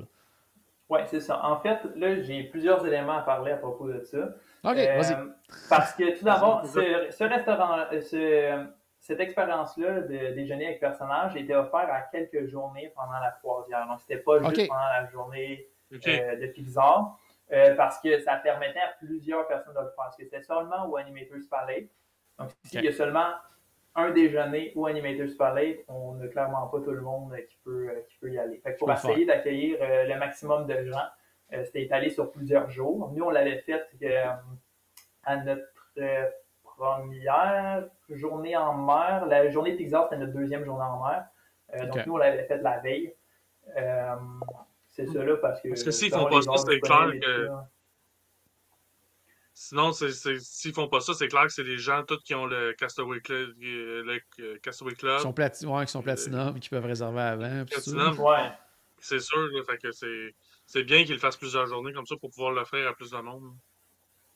[0.89, 1.43] Oui, c'est ça.
[1.45, 4.29] En fait, là, j'ai plusieurs éléments à parler à propos de ça.
[4.63, 5.15] OK, euh, vas-y.
[5.69, 8.65] Parce que tout d'abord, ce, restaurant, ce,
[8.99, 13.85] cette expérience-là de déjeuner avec personnage était offert à quelques journées pendant la croisière.
[13.87, 17.19] Donc, c'était pas juste pendant la journée euh, de Pixar.
[17.53, 19.95] Euh, parce que ça permettait à plusieurs personnes de le faire.
[19.95, 21.89] Parce que c'était seulement au Animators Palais.
[22.37, 23.31] Donc, s'il y a seulement
[23.97, 28.17] un déjeuner ou Animator Spotlight, on n'a clairement pas tout le monde qui peut, qui
[28.19, 28.59] peut y aller.
[28.59, 31.07] Fait pour essayer d'accueillir euh, le maximum de gens,
[31.53, 33.11] euh, c'était étalé sur plusieurs jours.
[33.13, 34.25] Nous, on l'avait fait euh,
[35.23, 35.63] à notre
[36.63, 39.25] première journée en mer.
[39.25, 41.25] La journée de Pixar, c'était notre deuxième journée en mer.
[41.87, 43.15] Donc, nous, on l'avait fait la veille.
[44.89, 45.69] c'est ça là parce que.
[45.69, 47.49] Parce que s'ils font pas ça, c'est clair que.
[49.59, 52.73] Sinon, s'ils font pas ça, c'est clair que c'est des gens tous qui ont le
[52.73, 53.55] Castaway Club.
[53.63, 54.03] Euh,
[54.37, 55.15] le, Castaway Club.
[55.15, 57.65] Qui sont, plati ouais, qui sont Platinum, et qui peuvent réserver avant.
[57.65, 58.51] Platinum, ouais.
[58.99, 62.51] C'est sûr, fait que c'est bien qu'ils le fassent plusieurs journées comme ça pour pouvoir
[62.51, 63.51] l'offrir à plus de monde.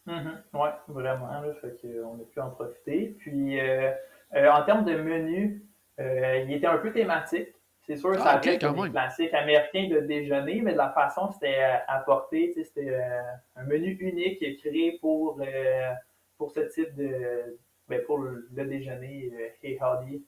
[0.07, 0.37] Mm-hmm.
[0.53, 1.41] Oui, vraiment.
[1.41, 3.15] Là, fait qu'on a pu en profiter.
[3.19, 3.91] Puis, euh,
[4.33, 5.63] euh, en termes de menu,
[5.99, 7.49] il était un peu thématique.
[7.91, 11.27] C'est sûr, ça ah, okay, avait un classique américain de déjeuner, mais de la façon
[11.27, 13.21] que c'était euh, apporté, c'était euh,
[13.57, 15.91] un menu unique créé pour, euh,
[16.37, 17.59] pour ce type de.
[17.89, 20.23] Ben, pour le, déjeuner Hey Howdy.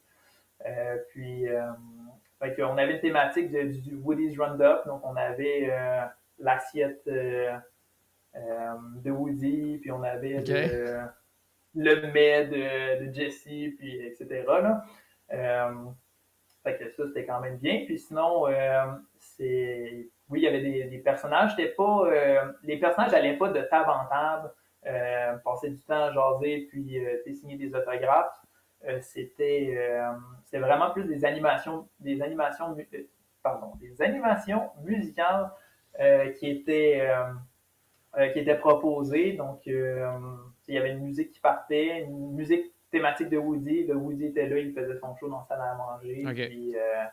[1.10, 1.45] puis,
[2.41, 5.71] on avait une thématique du Woody's Roundup, donc on avait
[6.39, 7.52] l'assiette de
[9.10, 10.43] Woody, puis on avait
[11.73, 13.43] le, mets de, de Jesse,
[13.78, 14.43] puis etc.
[14.45, 14.84] Là.
[16.63, 17.84] Fait que ça, c'était quand même bien.
[17.86, 18.86] Puis sinon, euh,
[19.19, 20.08] c'est.
[20.30, 21.52] Oui, il y avait des, personnages.
[21.52, 22.06] C'était pas.
[22.08, 24.52] Euh, les personnages n'allaient pas de table en table,
[24.86, 28.39] euh, passer du temps à jaser, puis signer des autographes.
[29.02, 29.78] c'était
[30.45, 32.76] c'est vraiment plus des animations, des animations,
[33.41, 35.52] pardon, des animations musicales
[36.39, 37.06] qui étaient
[38.32, 39.34] qui étaient proposées.
[39.34, 43.88] Donc, il y avait une musique qui partait, une musique thématique de Woody.
[43.88, 46.23] Le Woody était là, il faisait son show dans la salle à manger.
[46.47, 47.03] Puis euh,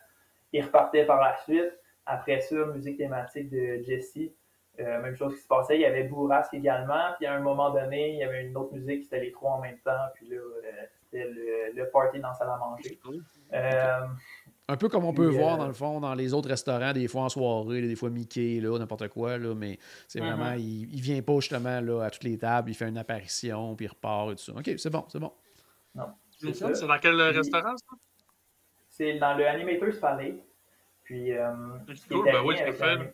[0.53, 1.73] il repartait par la suite.
[2.05, 4.31] Après ça, musique thématique de Jesse.
[4.79, 5.75] Euh, même chose qui se passait.
[5.75, 7.13] Il y avait Bourrasque également.
[7.17, 9.61] Puis à un moment donné, il y avait une autre musique, c'était les trois en
[9.61, 10.07] même temps.
[10.15, 10.37] Puis là,
[11.01, 12.99] c'était le, party dans la salle à manger.
[14.67, 17.23] Un peu comme on peut voir, dans le fond, dans les autres restaurants, des fois
[17.23, 20.25] en soirée, des fois Mickey, là, n'importe quoi, là, mais c'est mm-hmm.
[20.33, 23.75] vraiment, il, il vient pas justement là, à toutes les tables, il fait une apparition,
[23.75, 24.53] puis il repart et tout ça.
[24.53, 25.33] OK, c'est bon, c'est bon.
[25.95, 26.13] Non.
[26.29, 27.95] C'est dans quel restaurant, ça?
[28.89, 30.43] C'est dans le Animator's Palais.
[31.03, 31.51] Puis, euh,
[32.09, 32.97] cool, ben oui, c'est fait.
[32.97, 33.11] Mm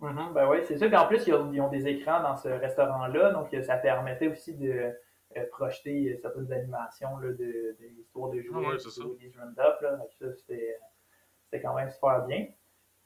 [0.00, 0.86] ben oui, c'est ça.
[0.86, 4.92] Puis en plus, ils ont, des écrans dans ce restaurant-là, donc ça permettait aussi de
[5.36, 9.80] euh, projeter certaines animations là, de, de l'histoire de jouets, ah ouais, des Up.
[9.80, 9.98] Là.
[10.18, 12.46] Ça, c'était quand même super bien.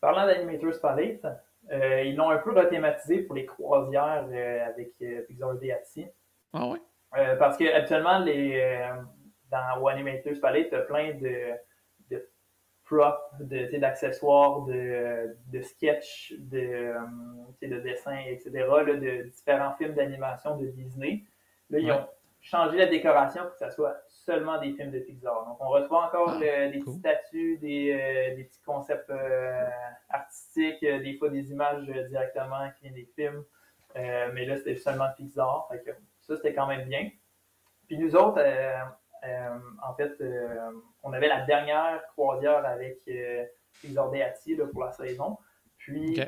[0.01, 1.27] Parlant d'Animator's Palette,
[1.71, 4.95] euh, ils l'ont un peu rethématisé pour les croisières euh, avec
[5.29, 6.13] Pixar DHC.
[6.53, 6.79] Ah oui?
[7.17, 9.03] Euh, parce que actuellement, les, euh,
[9.51, 11.53] dans Animators Palette, tu as plein de,
[12.11, 12.29] de
[12.85, 16.95] props, d'accessoires, de, de, sketchs, de, euh,
[17.61, 21.25] de dessins, etc., de différents films d'animation de Disney.
[21.69, 22.07] Là, ils ont
[22.41, 25.47] changé la décoration pour que ça soit seulement des films de Pixar.
[25.47, 29.13] Donc, on reçoit encore ah, des petites statues, des, des, petits concepts
[30.09, 33.45] artistiques, des fois des images directement qui viennent des films.
[33.95, 35.69] mais là, c'était seulement Pixar.
[35.71, 37.11] Fait ça, c'était quand même bien.
[37.87, 38.81] Puis nous autres, euh,
[39.25, 40.71] euh, en fait, euh,
[41.03, 45.39] on avait la dernière croisière avec les Ordeati pour la saison.
[45.77, 46.19] Puis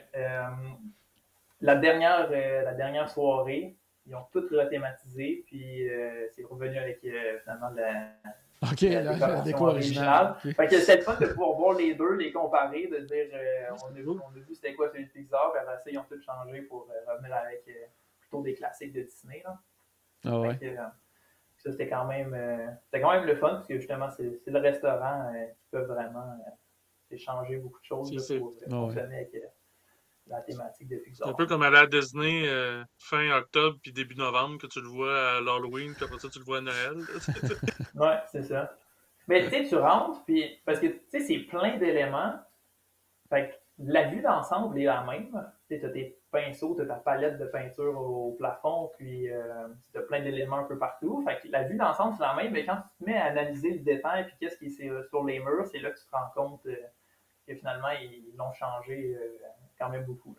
[1.61, 3.77] la, dernière, la dernière soirée,
[4.07, 5.89] ils ont tout rethématisé, puis
[6.33, 8.09] c'est revenu avec finalement la,
[8.63, 10.37] OK, la, déco originale.
[10.41, 13.29] Fait que c'est le fun de pouvoir voir les deux, les comparer, de dire
[13.71, 15.99] on, a vu, on a vu c'était quoi celui de Pixar, puis après ça, ils
[15.99, 17.65] ont tout changé pour revenir avec
[18.19, 19.41] plutôt des classiques de Disney.
[19.45, 19.57] Là.
[20.25, 20.59] Ah ouais.
[20.63, 20.77] Euh,
[21.57, 24.59] ça, c'était quand même euh, c'était quand même le fun parce que justement, c'est le
[24.59, 26.39] restaurant euh, qui peut vraiment
[27.17, 29.31] changer beaucoup de choses pour ah fonctionner avec
[30.27, 31.29] la thématique de Pixar.
[31.29, 32.45] C'est un peu comme aller à Disney
[32.99, 36.41] fin octobre puis début novembre que tu le vois à l'Halloween, puis après ça tu
[36.41, 36.97] le vois à Noël.
[37.95, 38.77] ouais, c'est ça.
[39.29, 42.35] Mais tu sais, tu rentres, puis parce que tu sais, c'est plein d'éléments.
[43.29, 45.53] Fait que la vue d'ensemble est la même.
[45.69, 49.99] Tu as tes pinceaux, tu as ta palette de peinture au plafond, puis euh, tu
[49.99, 51.25] as plein d'éléments un peu partout.
[51.25, 53.71] Fait que la vue d'ensemble, c'est la même, mais quand tu te mets à analyser
[53.71, 56.31] le détail puis qu'est-ce qui est sur les murs, c'est là que tu te rends
[56.35, 56.75] compte euh,
[57.47, 59.39] que finalement, ils l'ont changé euh,
[59.79, 60.37] quand même beaucoup.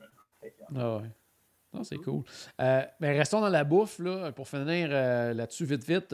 [0.75, 1.83] ah ouais.
[1.83, 2.23] c'est cool.
[2.59, 6.13] mais restons dans la bouffe, là, pour finir là-dessus vite, vite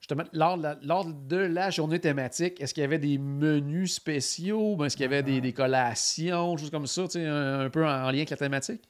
[0.00, 3.94] justement, lors de, la, lors de la journée thématique, est-ce qu'il y avait des menus
[3.94, 4.82] spéciaux?
[4.84, 8.18] Est-ce qu'il y avait des, des collations, choses comme ça, un, un peu en, lien
[8.18, 8.82] avec la thématique?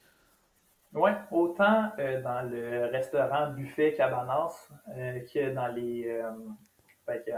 [0.92, 6.32] Oui, autant euh, dans le restaurant buffet Cabanas euh, que dans les euh,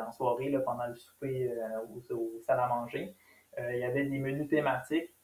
[0.07, 1.51] en soirée là, pendant le souper
[1.89, 3.17] ou au, salle à manger.
[3.59, 5.15] il y avait des menus thématiques.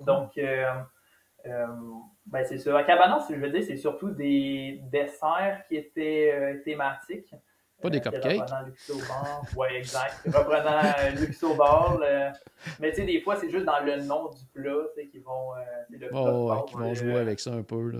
[0.00, 0.38] Donc,
[1.46, 2.76] ben, c'est ça.
[2.76, 7.34] À Cabanas, je veux dire, c'est surtout des desserts qui étaient thématiques.
[7.82, 8.40] Pas des cupcakes.
[8.40, 9.42] Reprenant.
[9.56, 10.20] Oui, exact.
[10.26, 11.98] Reprenant euh, Luxobar.
[12.80, 14.72] Mais tu sais, des fois, c'est juste dans le nom du plat
[15.10, 15.52] qu'ils vont.
[15.54, 17.90] Euh, le oh, ouais, qui vont jouer avec ça un peu.
[17.90, 17.98] Là,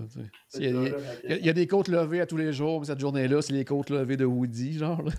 [0.55, 3.01] il, y a, il, y a, des côtes levées à tous les jours, mais cette
[3.01, 5.03] journée-là, c'est les côtes levées de Woody, genre.
[5.03, 5.13] Là.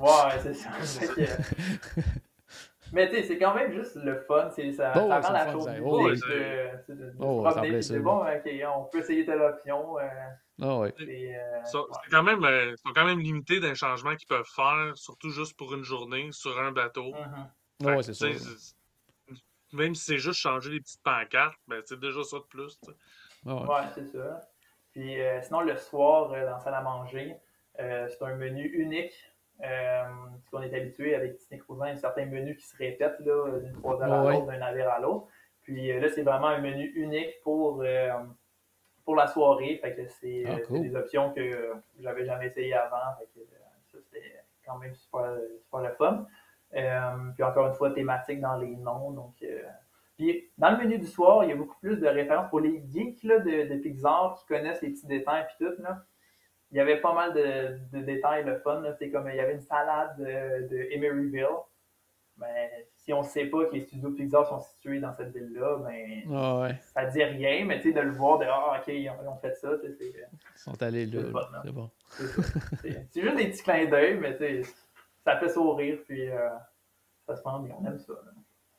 [0.00, 0.70] ouais, c'est ça.
[2.92, 4.50] Mais tu sais, c'est quand même juste le fun.
[4.50, 6.10] Ça, ça rend la chose oh,
[7.80, 9.98] c'est bon, ok, on peut essayer telle option.
[9.98, 10.02] Euh,
[10.60, 10.94] ah ouais.
[11.00, 15.30] Euh, c'est quand même, euh, sont quand même limités d'un changement qu'ils peuvent faire, surtout
[15.30, 17.14] juste pour une journée sur un bateau.
[17.82, 18.26] Ouais, c'est ça.
[19.72, 22.80] Même si c'est juste changer les petites pancartes, ben, c'est déjà ça de plus.
[23.46, 24.40] Ah ouais, ouais c'est ça.
[24.92, 27.36] Puis euh, sinon, le soir, dans la salle à manger,
[27.76, 29.12] c'est un menu unique.
[29.60, 33.22] Ce qu'on est habitué avec Disney Cruising, il y a certains menus qui se répètent
[33.22, 35.26] d'une croisière à l'autre, d'un navire à l'autre.
[35.62, 37.82] Puis là, c'est vraiment un menu unique pour
[39.08, 39.78] pour la soirée.
[39.80, 43.16] Fait que c'est ah, euh, des options que j'avais jamais essayé avant.
[43.18, 43.56] Fait que, euh,
[43.90, 44.34] ça, c'était
[44.66, 46.26] quand même super, super le fun.
[46.74, 49.12] Euh, puis encore une fois, thématique dans les noms.
[49.12, 49.42] Donc,
[50.18, 52.84] puis dans le menu du soir, il y a beaucoup plus de références pour les
[52.92, 55.82] geeks là, de, de, Pixar qui connaissent les petits détails et tout.
[55.82, 56.04] Là.
[56.70, 58.82] Il y avait pas mal de, de détails le fun.
[58.98, 61.46] C'est comme il y avait une salade de, de Emeryville.
[62.38, 65.78] Mais si on ne sait pas que les studios Pixar sont situés dans cette ville-là,
[65.78, 66.78] ben, ah ouais.
[66.94, 69.54] ça dit rien, mais tu sais, de le voir, de Ah, ok, ils ont, fait
[69.56, 69.96] ça, c'est.
[70.00, 71.22] Ils sont allés là.
[71.64, 71.90] C'est bon.
[72.82, 74.70] C'est juste des petits clins d'œil, mais tu sais,
[75.24, 76.48] ça fait sourire, puis euh,
[77.26, 78.12] ça se prend bien, on aime ça.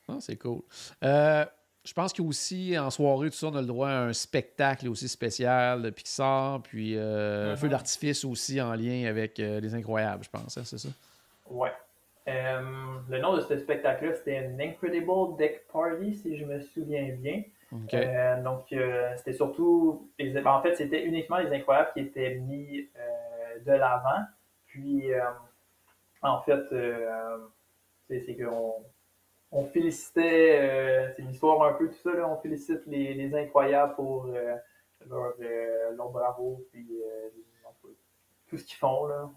[0.07, 0.61] Ah, c'est cool.
[1.03, 1.45] Euh,
[1.85, 5.07] je pense qu'aussi, en soirée, tout ça, on a le droit à un spectacle aussi
[5.07, 10.29] spécial de Pixar, puis euh, un feu d'artifice aussi en lien avec Les Incroyables, je
[10.29, 10.89] pense, hein, c'est ça?
[11.49, 11.71] Ouais.
[12.27, 17.43] le nom de ce spectacle-là, c'était An Incredible Deck Party, si je me souviens bien.
[18.43, 18.65] donc,
[19.17, 20.09] c'était surtout.
[20.19, 22.87] Ben, en fait, c'était uniquement les incroyables qui étaient mis
[23.65, 24.25] de l'avant.
[24.67, 25.05] Puis,
[26.21, 26.61] en fait,
[28.09, 28.83] c'est qu'on
[29.51, 33.95] on félicitait, euh, c'est l'histoire un peu tout ça, là, on félicite les, les incroyables
[33.95, 34.55] pour euh,
[35.07, 36.87] leur, euh, leur, bravo, puis
[38.47, 39.05] tout ce qu'ils font.
[39.07, 39.29] Là.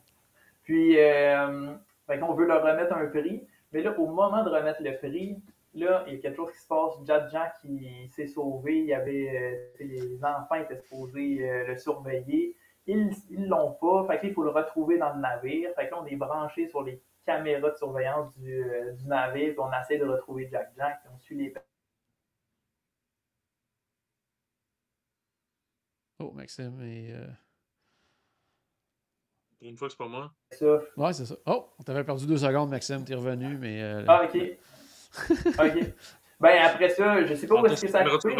[0.65, 5.43] Puis, on veut leur remettre un prix, mais là, au moment de remettre le prix,
[5.75, 6.95] là, il y a quelque chose qui se passe.
[7.07, 12.57] Jean qui s'est sauvé, il y avait les enfants étaient supposés le surveiller.
[12.87, 15.71] Ils ne l'ont pas, fait il faut le retrouver dans le navire.
[15.75, 19.53] Fait que là, on est branché sur les caméra de surveillance du, euh, du navire,
[19.53, 21.55] puis on essaie de retrouver Jack Jack, puis on suit les
[26.19, 27.13] Oh, Maxime et.
[27.13, 27.27] Euh...
[29.61, 30.33] Une fois que c'est pas moi.
[30.51, 30.79] Ça.
[30.97, 31.35] Ouais, c'est ça.
[31.47, 33.83] Oh, on t'avait perdu deux secondes, Maxime, t'es revenu, mais.
[33.83, 34.05] Euh...
[34.07, 34.37] Ah, ok.
[35.59, 35.95] ok.
[36.41, 38.35] Ben, après ça, je sais pas où est-ce que ça a coupé.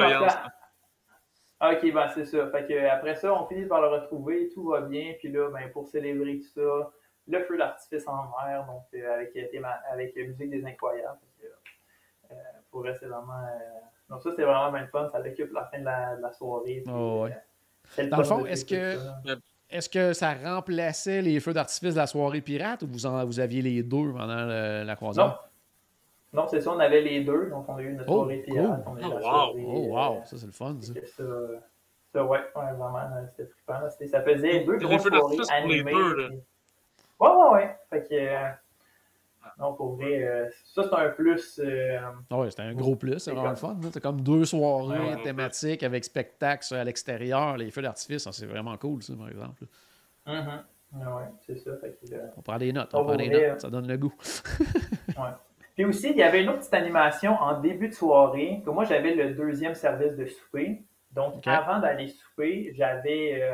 [1.65, 2.51] Ah, ok, ben, c'est ça.
[2.51, 5.71] Fait que, après ça, on finit par le retrouver, tout va bien, puis là, ben,
[5.71, 6.93] pour célébrer tout ça,
[7.29, 11.19] le feu d'artifice en mer, donc euh, avec, euh, avec la musique des incroyables.
[12.31, 12.35] Euh,
[12.71, 13.45] pour rester vraiment.
[14.09, 15.11] donc, ça, c'était vraiment bien fun.
[15.13, 16.83] Ça occupe la fin de la, soirée.
[16.89, 17.29] Oh,
[18.11, 18.99] Dans le fond, est-ce que.
[19.69, 23.41] Est-ce que ça remplaçait les feux d'artifice de la soirée pirate ou vous, en, vous
[23.41, 25.49] aviez les deux pendant la croisière?
[26.35, 26.43] Non.
[26.43, 27.49] Non, c'est ça, on avait les deux.
[27.49, 28.85] Donc, on a eu notre oh, soirée pirate.
[28.87, 29.55] On a eu oh, wow.
[29.57, 30.23] oh, wow.
[30.27, 30.77] Ça, c'est le fun.
[30.79, 30.93] Ça.
[32.13, 33.89] Ça, ouais, ouais, vraiment, c'était trippant.
[34.07, 35.93] Ça faisait deux grosses soirées animées.
[37.23, 37.77] Ouais, ouais, ouais.
[37.91, 38.15] Fait que.
[38.15, 38.49] Euh,
[39.59, 41.61] non, pour vrai, euh, ça c'est un plus.
[41.63, 41.99] Euh,
[42.31, 43.77] ah ouais, c'était un gros plus, c'est vraiment le fun.
[43.93, 49.03] C'est comme deux soirées thématiques avec spectacle à l'extérieur, les feux d'artifice, c'est vraiment cool,
[49.03, 49.65] ça, par exemple.
[50.27, 50.63] Mm -hmm.
[50.95, 51.71] Ouais, c'est ça.
[51.81, 54.15] Fait que, on prend des notes, on prend des notes, ça donne le goût.
[55.09, 55.35] ouais.
[55.75, 58.85] Puis aussi, il y avait une autre petite animation en début de soirée, que moi
[58.85, 60.83] j'avais le deuxième service de souper.
[61.11, 63.53] Donc, avant d'aller souper, j'avais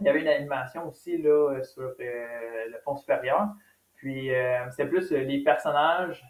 [0.00, 3.48] il y avait une animation aussi là, sur euh, le fond supérieur.
[3.94, 6.24] Puis euh, c'était plus euh, les personnages,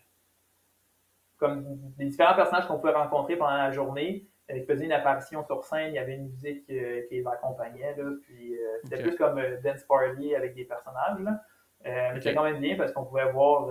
[1.37, 5.63] comme les différents personnages qu'on pouvait rencontrer pendant la journée, qui faisaient une apparition sur
[5.63, 5.89] scène.
[5.89, 7.95] Il y avait une musique qui les accompagnait.
[7.97, 11.21] Là, puis c'était plus comme Dance Party avec des personnages.
[11.21, 11.43] Là.
[11.85, 13.69] Mais c'était quand même bien parce qu'on pouvait voir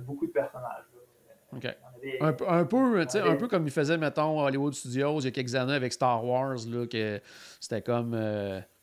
[0.00, 0.84] beaucoup de personnages.
[2.20, 5.30] un, peu, un, peu, un peu comme il faisait, mettons, Hollywood Studios il y a
[5.30, 7.18] quelques années avec Star Wars, là, que
[7.58, 8.14] c'était comme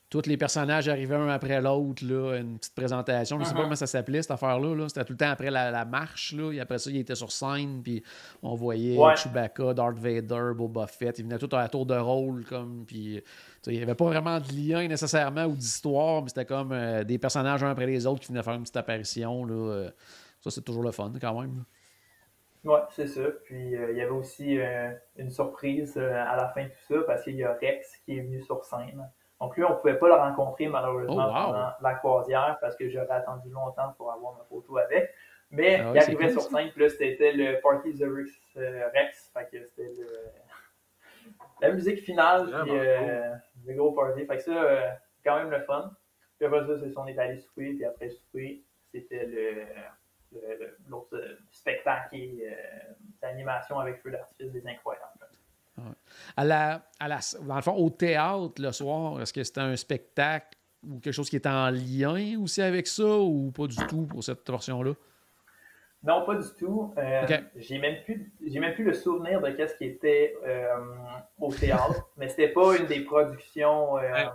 [0.10, 3.36] tous les personnages arrivaient un après l'autre, là, une petite présentation.
[3.38, 3.64] Je ne sais pas uh-huh.
[3.64, 4.88] comment ça s'appelait, cette affaire-là.
[4.88, 6.34] C'était tout le temps après la, marche.
[6.34, 8.02] Là, et après ça, il était sur scène, puis
[8.42, 11.20] on voyait Chewbacca, Darth Vader, Boba Fett.
[11.20, 12.46] Ils venaient tout à tour de rôle.
[12.46, 13.22] Comme, puis,
[13.66, 17.18] il n'y avait pas vraiment de lien nécessairement ou d'histoire, mais c'était comme euh, des
[17.18, 19.44] personnages un après les autres qui venaient faire une petite apparition.
[19.44, 19.54] Là.
[19.54, 19.92] Euh.
[20.40, 21.66] ça, c'est toujours le fun, quand même.
[22.64, 23.22] Oui, c'est ça.
[23.44, 24.58] Puis euh, il y avait aussi
[25.18, 28.22] une surprise à la fin de tout ça, parce qu'il y a Rex qui est
[28.22, 29.06] venu sur scène.
[29.40, 32.90] Donc lui, on ne pouvait pas le rencontrer malheureusement oh, pendant la croisière parce que
[32.90, 35.14] j'aurais attendu longtemps pour avoir ma photo avec.
[35.52, 38.32] Mais ah il arrivait sur scène, puis là, c'était le Party the Rex.
[38.58, 41.32] Euh, Rex fait que c'était le...
[41.62, 43.34] la musique finale, puis euh,
[43.66, 44.26] le gros party.
[44.26, 44.90] Fait que ça, euh,
[45.24, 45.92] quand même le fun.
[46.38, 51.18] Puis après ça, c'est on est allé souper, puis après souper, c'était le, l'autre
[51.52, 52.56] spectacle et
[53.22, 55.27] l'animation avec feu d'artifice des incroyables.
[56.36, 59.76] À la, à la, dans le fond, au théâtre le soir, est-ce que c'était un
[59.76, 64.06] spectacle ou quelque chose qui était en lien aussi avec ça ou pas du tout
[64.06, 64.94] pour cette portion-là?
[66.04, 66.94] Non, pas du tout.
[66.98, 67.26] Euh,
[67.56, 70.68] J'ai même plus, j'ai même plus le souvenir de qu'est-ce qui était euh,
[71.40, 73.98] au théâtre, mais c'était pas une des productions.
[73.98, 74.26] Euh,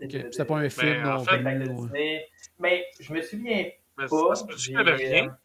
[0.00, 1.90] C'était pas un film non plus.
[2.58, 3.66] Mais je me souviens
[3.98, 4.32] mais pas.
[4.94, 5.36] rien.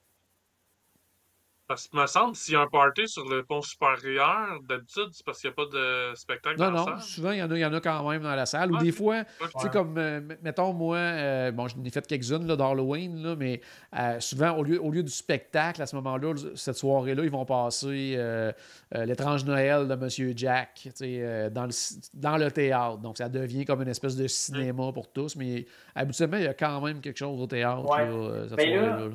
[1.68, 5.26] Parce que me semble, s'il y a un party sur le pont supérieur, d'habitude, c'est
[5.26, 7.01] parce qu'il n'y a pas de spectacle non, dans non, la salle.
[7.01, 8.72] souvent, il y, en a, il y en a quand même dans la salle.
[8.72, 12.45] Ou des fois, tu sais, comme, euh, mettons, moi, euh, bon, je n'ai fait quelques-unes
[12.45, 13.61] d'Halloween, mais
[13.97, 17.45] euh, souvent, au lieu, au lieu du spectacle, à ce moment-là, cette soirée-là, ils vont
[17.45, 18.20] passer
[18.91, 21.72] l'étrange Noël de Monsieur Jack, tu sais, dans, le,
[22.13, 22.97] dans le théâtre.
[22.99, 26.53] Donc, ça devient comme une espèce de cinéma pour tous, mais habituellement, il y a
[26.53, 27.82] quand même quelque chose au théâtre,
[28.49, 28.99] cette ben soirée-là.
[28.99, 29.09] Là,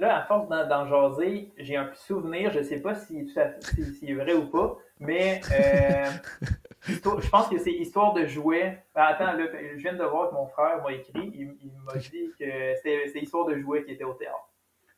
[0.00, 4.46] à force d'en jaser, j'ai un souvenir, je ne sais pas si, c'est vrai ou
[4.46, 6.10] pas, mais euh,
[6.82, 8.78] je pense que c'est histoire de jouer.
[8.94, 12.30] Ben, attends, là, je viens de voir que mon frère m'a écrit, il, m'a dit
[12.38, 14.48] que c'était histoire de jouer qui était au théâtre.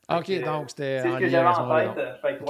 [0.08, 1.00] OK, donc c'était.
[1.02, 1.94] C'est ce que j'avais en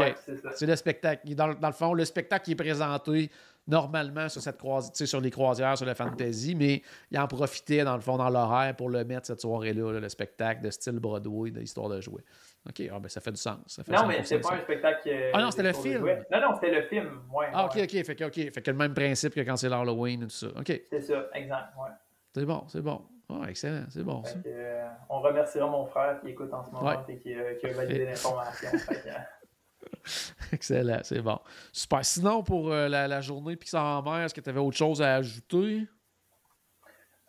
[0.04, 0.18] tête.
[0.54, 1.34] c'est le spectacle.
[1.34, 3.30] Dans, dans, le fond, le spectacle qui est présenté
[3.66, 4.60] normalement sur cette
[4.94, 8.74] sur les croisières, sur la fantasy, mais il en profitait dans le fond dans l'horaire
[8.76, 12.22] pour le mettre cette soirée-là, le spectacle de style Broadway, d'histoire de jouer.
[12.68, 13.80] OK, ah, ben, ça fait du sens.
[13.88, 15.10] non, mais c'est pas un spectacle.
[15.32, 16.04] ah non, c'était le film.
[16.04, 17.20] Non, non, c'était le film.
[17.32, 18.04] Ouais, ah, OK, OK.
[18.04, 18.34] Fait que, OK.
[18.34, 20.48] Fait que le même principe que quand c'est l'Halloween et tout ça.
[20.48, 20.82] OK.
[20.90, 21.74] C'est ça, exact.
[21.76, 21.90] Ouais.
[22.34, 23.02] C'est bon, c'est bon.
[23.42, 24.22] Ah, excellent, c'est bon.
[24.24, 24.36] ça.
[24.46, 27.72] Euh, on remerciera mon frère qui écoute en ce moment et qui, euh, qui, a
[27.72, 28.70] validé l'information.
[30.52, 31.38] excellent, c'est bon.
[31.72, 32.04] Super.
[32.04, 35.02] Sinon, pour euh, la, la, journée Pixar en mer, est-ce que tu avais autre chose
[35.02, 35.86] à ajouter?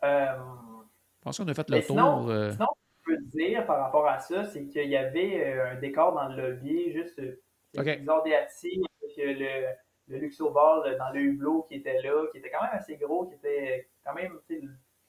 [0.04, 1.98] Je pense qu'on a fait le tour.
[1.98, 2.68] Sinon,
[3.06, 6.50] peux dire par rapport à ça, c'est qu'il y avait euh, un décor dans le
[6.50, 7.42] lobby, juste euh,
[7.78, 7.98] okay.
[7.98, 9.68] bizarre le,
[10.08, 13.36] le Luxoval dans le hublot qui était là, qui était quand même assez gros, qui
[13.36, 14.40] était quand même.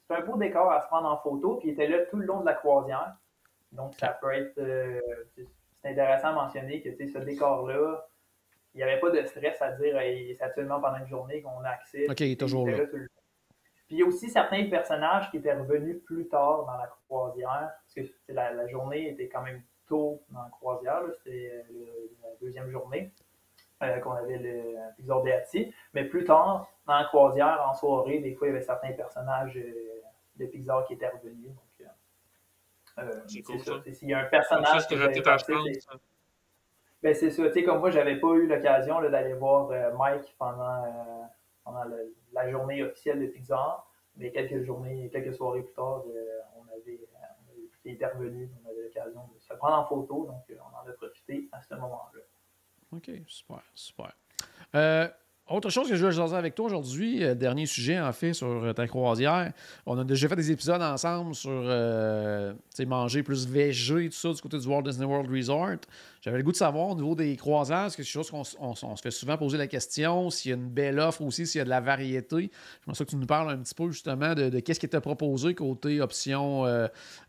[0.07, 2.25] C'est un beau décor à se prendre en photo, puis il était là tout le
[2.25, 3.15] long de la croisière.
[3.71, 4.57] Donc, ça peut être.
[4.57, 4.99] Euh,
[5.35, 8.07] c'est intéressant à mentionner que ce décor-là,
[8.73, 9.97] il n'y avait pas de stress à dire
[10.37, 12.09] c'est actuellement pendant une journée qu'on a accès.
[12.09, 12.85] OK, il est toujours là.
[12.85, 17.71] Puis il y a aussi certains personnages qui étaient revenus plus tard dans la croisière,
[17.95, 21.63] parce que la, la journée était quand même tôt dans la croisière, c'était
[22.21, 23.13] la deuxième journée
[23.83, 28.47] euh, qu'on avait l'épisode Pixar Mais plus tard, dans la croisière, en soirée, des fois,
[28.47, 30.01] il y avait certains personnages euh,
[30.37, 31.49] de Pixar qui étaient revenus.
[31.49, 31.87] Donc,
[32.97, 33.73] euh, euh c'est cool, ça.
[33.93, 34.95] S'il y a un personnage qui
[37.03, 37.45] ben, c'est ça.
[37.45, 41.29] Tu sais, comme moi, j'avais pas eu l'occasion d'aller voir Mike pendant
[41.63, 41.83] pendant
[42.33, 43.87] la journée officielle de Pixar.
[44.15, 46.03] Mais quelques journées, quelques soirées plus tard,
[46.55, 46.99] on avait,
[47.85, 51.47] était revenu, on avait l'occasion de se prendre en photo, donc on en a profité
[51.51, 52.21] à ce moment-là.
[52.91, 54.13] OK, super, super.
[54.75, 55.07] Euh,
[55.49, 58.47] autre chose que je veux jaser avec toi aujourd'hui, euh, dernier sujet en fait sur
[58.47, 59.53] euh, ta croisière.
[59.85, 61.63] On a déjà fait des épisodes ensemble sur
[62.85, 65.77] manger plus végé, tout ça, du côté du Walt Disney World Resort.
[66.21, 68.75] J'avais le goût de savoir au niveau des croisières, est-ce que c'est quelque chose qu'on
[68.75, 71.61] se fait souvent poser la question, s'il y a une belle offre aussi, s'il y
[71.61, 72.51] a de la variété?
[72.81, 75.55] Je pense que tu nous parles un petit peu justement de, qu'est-ce qui était proposé
[75.55, 76.63] côté option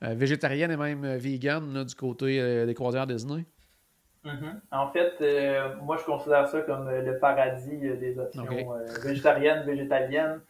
[0.02, 3.44] végétarienne et même vegan du côté des croisières Disney.
[4.24, 4.60] Mm-hmm.
[4.72, 8.44] En fait, euh, moi, je considère ça comme euh, le paradis euh, des options
[9.04, 10.40] végétariennes, végétaliennes.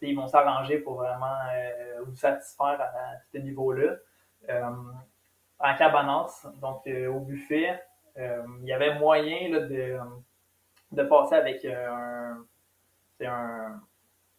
[0.00, 1.36] ils vont s'arranger pour vraiment
[2.04, 3.96] vous satisfaire à, ce niveau-là.
[5.58, 7.80] en cabanas, donc au buffet,
[8.16, 9.98] il y avait moyen de,
[10.90, 12.44] de passer avec un,
[13.24, 13.80] un,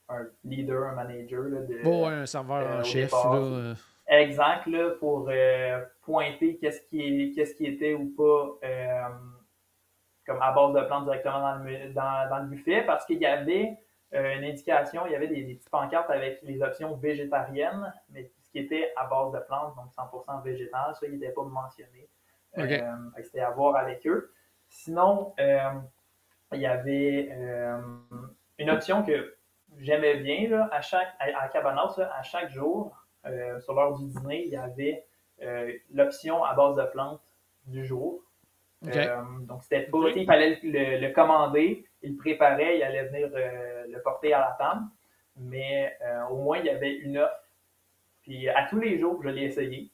[0.10, 1.44] un leader, un manager.
[1.44, 3.12] de, bon, un serveur en chef.
[3.12, 3.76] Là,
[4.08, 9.10] exact là, pour euh, pointer qu'est-ce qui, qu'est-ce qui était ou pas euh,
[10.26, 13.78] comme à base de plantes directement dans le, dans, le buffet parce qu'il y avait
[14.14, 18.52] euh, une indication, il y avait des, petites pancartes avec les options végétariennes, mais ce
[18.52, 22.10] qui était à base de plantes, donc 100% végétal, ça, il n'était pas mentionné.
[22.56, 24.32] c'était à voir avec eux.
[24.70, 27.30] Sinon, il y avait
[28.60, 29.36] une option que
[29.80, 32.96] j'aimais bien là, à chaque à, Cabanas, à chaque jour.
[33.26, 35.13] Euh, sur l'heure du dîner, il y avait euh,
[35.94, 37.22] l'option à base de plantes
[37.68, 38.22] du jour.
[38.86, 40.10] Euh, donc, c'était pas.
[40.16, 44.86] Il fallait le, commander, il le préparait, il allait venir le porter à la table.
[45.38, 45.98] Mais
[46.30, 47.34] au moins, il y avait une offre.
[48.22, 49.90] Puis à tous les jours, je l'ai essayé.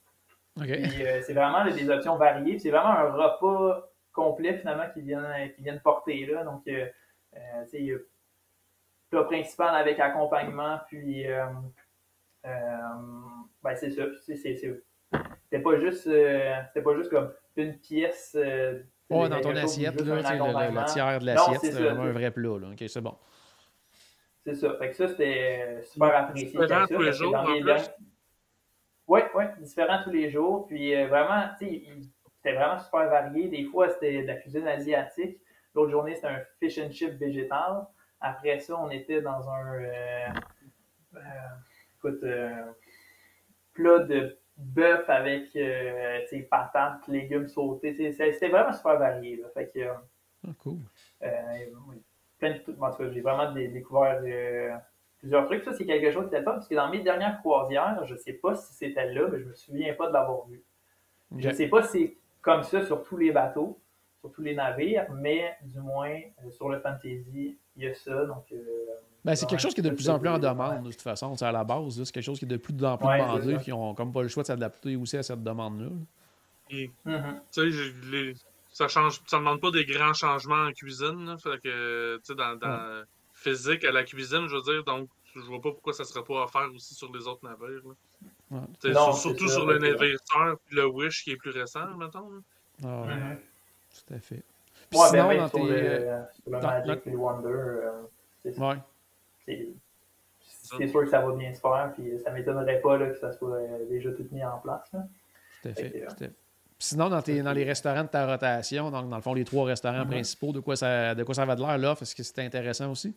[0.57, 2.59] c'est vraiment des options variées.
[2.59, 6.25] C'est vraiment un repas complet finalement qui viennent, qui viennent porter.
[6.25, 6.43] Là.
[6.43, 6.63] Donc,
[7.35, 7.93] euh, sais,
[9.09, 11.45] plat principal avec accompagnement, puis euh,
[13.63, 14.03] ben c'est ça.
[15.43, 18.35] C'était pas juste euh, c'était pas juste comme une pièce.
[18.39, 22.59] Euh, dans ton assiette, là, le, le, tiers de l'assiette, c'est vraiment un vrai plat.
[22.59, 22.67] Là.
[22.71, 23.15] OK, c'est bon.
[24.45, 24.75] C'est ça.
[24.77, 26.47] Fait que ça, c'était super apprécié.
[26.47, 27.35] Différent tous les jours.
[29.07, 30.67] Oui, oui, différent tous les jours.
[30.67, 31.83] Puis vraiment, tu sais,
[32.35, 33.47] c'était vraiment super varié.
[33.47, 35.39] Des fois, c'était de la cuisine asiatique.
[35.73, 37.87] L'autre journée, c'était un fish and chip végétal.
[38.21, 39.81] Après ça, on était dans un
[41.99, 42.71] écoute, euh,
[43.73, 47.93] plat de bœuf avec euh, patates, légumes sautés.
[48.11, 49.37] C'était vraiment super varié.
[49.37, 49.47] Là.
[49.53, 49.79] Fait que,
[50.47, 50.77] ah, cool.
[51.23, 51.29] Euh,
[52.37, 54.75] plein de, j'ai vraiment découvert euh,
[55.19, 55.63] plusieurs trucs.
[55.63, 58.33] Ça, c'est quelque chose qui était pas parce que dans mes dernières croisières, je sais
[58.33, 60.63] pas si c'était là, mais je me souviens pas de l'avoir vu.
[61.37, 63.79] Je sais pas si c'est comme ça sur tous les bateaux,
[64.19, 66.19] sur tous les navires, mais du moins
[66.51, 68.25] sur le Fantasy, il y a ça.
[68.25, 68.51] Donc,
[69.29, 71.35] ben, c'est quelque chose qui est de plus en plus en demande, de toute façon.
[71.39, 73.93] À la base, c'est quelque chose qui est de plus en plus demandé, qui n'ont
[73.93, 75.89] comme pas le choix de s'adapter aussi à cette demande-là.
[76.71, 78.35] Mm-hmm.
[78.71, 81.35] ça change, ça demande pas des grands changements en cuisine.
[81.41, 83.03] fait que, dans, dans
[83.33, 86.45] physique à la cuisine, je veux dire, donc je vois pas pourquoi ça serait pas
[86.45, 87.83] offert aussi sur les autres navires.
[88.49, 92.31] Non, surtout sur le navire et le Wish qui est plus récent, mettons.
[92.83, 93.37] Ah, mm-hmm.
[94.07, 94.43] Tout à fait.
[94.89, 95.63] Puis ouais, sinon, ben, dans tes...
[95.67, 97.91] le, Magic et le Wonder, euh,
[98.41, 98.77] c'est ouais.
[100.41, 103.31] C'est sûr que ça va bien se faire, puis ça m'étonnerait pas là, que ça
[103.31, 104.91] soit euh, déjà tout mis en place.
[104.93, 105.03] Là.
[105.61, 106.33] Tout à fait.
[106.81, 109.65] Sinon, dans, tes, dans les restaurants de ta rotation, donc dans le fond, les trois
[109.65, 110.07] restaurants mm-hmm.
[110.07, 111.95] principaux, de quoi ça, de quoi ça va de l'air là?
[111.99, 113.13] Est-ce que c'était intéressant aussi?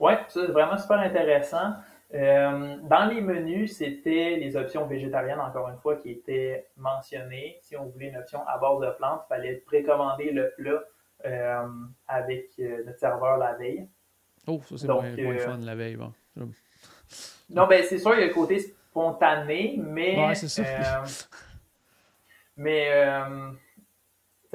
[0.00, 1.74] Oui, ça c'est vraiment super intéressant.
[2.14, 7.58] Euh, dans les menus, c'était les options végétariennes, encore une fois, qui étaient mentionnées.
[7.62, 10.82] Si on voulait une option à base de plantes, il fallait précommander le plat
[11.24, 11.66] euh,
[12.08, 13.88] avec euh, notre serveur la veille.
[14.46, 15.96] Oh, ça c'est moins, moins fun la veille.
[15.96, 16.12] Bon.
[17.50, 20.18] Non, ben c'est sûr, il y a le côté spontané, mais.
[20.18, 21.04] Ouais, c'est ça.
[22.56, 22.90] mais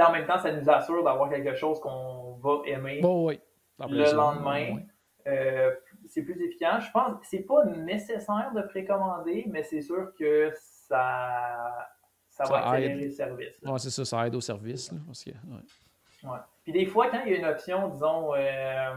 [0.06, 3.40] en même temps, ça nous assure d'avoir quelque chose qu'on va aimer bon, oui.
[3.80, 4.80] le lendemain.
[5.26, 5.72] Euh,
[6.08, 6.86] c'est plus efficace.
[6.86, 11.90] Je pense que c'est pas nécessaire de précommander, mais c'est sûr que ça,
[12.30, 13.56] ça, va accélérer le service.
[13.64, 14.92] Oui, c'est ça, ça aide au service.
[14.92, 16.40] Là, parce que, ouais.
[16.64, 18.94] Puis des fois, quand il y a une option, disons, euh,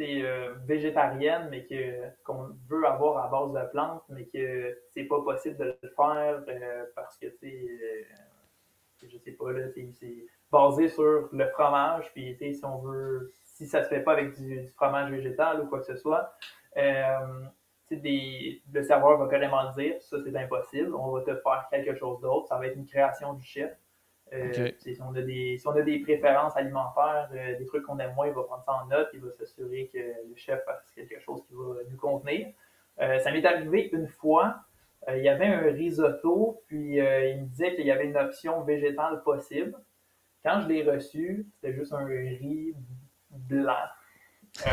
[0.00, 1.66] euh, végétarienne, mais
[2.24, 6.42] qu'on veut avoir à base de plantes, mais que c'est pas possible de le faire
[6.48, 8.08] euh, parce que, tu
[9.06, 13.84] je sais pas, là, c'est basé sur le fromage, puis si on veut si ça
[13.84, 16.34] se fait pas avec du, fromage végétal ou quoi que ce soit,
[16.76, 17.44] euh,
[17.90, 22.20] des, le serveur va carrément dire ça c'est impossible, on va te faire quelque chose
[22.20, 23.70] d'autre, ça va être une création du chef.
[24.32, 27.98] Euh, si, on a des, si on a des préférences alimentaires, euh, des trucs qu'on
[27.98, 30.90] aime moins, il va prendre ça en note, il va s'assurer que le chef fasse
[30.94, 32.48] quelque chose qui va nous convenir.
[32.98, 34.56] ça m'est arrivé une fois,
[35.08, 39.22] il y avait un risotto, puis il me disait qu'il y avait une option végétale
[39.22, 39.76] possible.
[40.42, 42.74] Quand je l'ai reçu, c'était juste un riz
[43.30, 43.76] blanc.
[44.66, 44.70] Euh,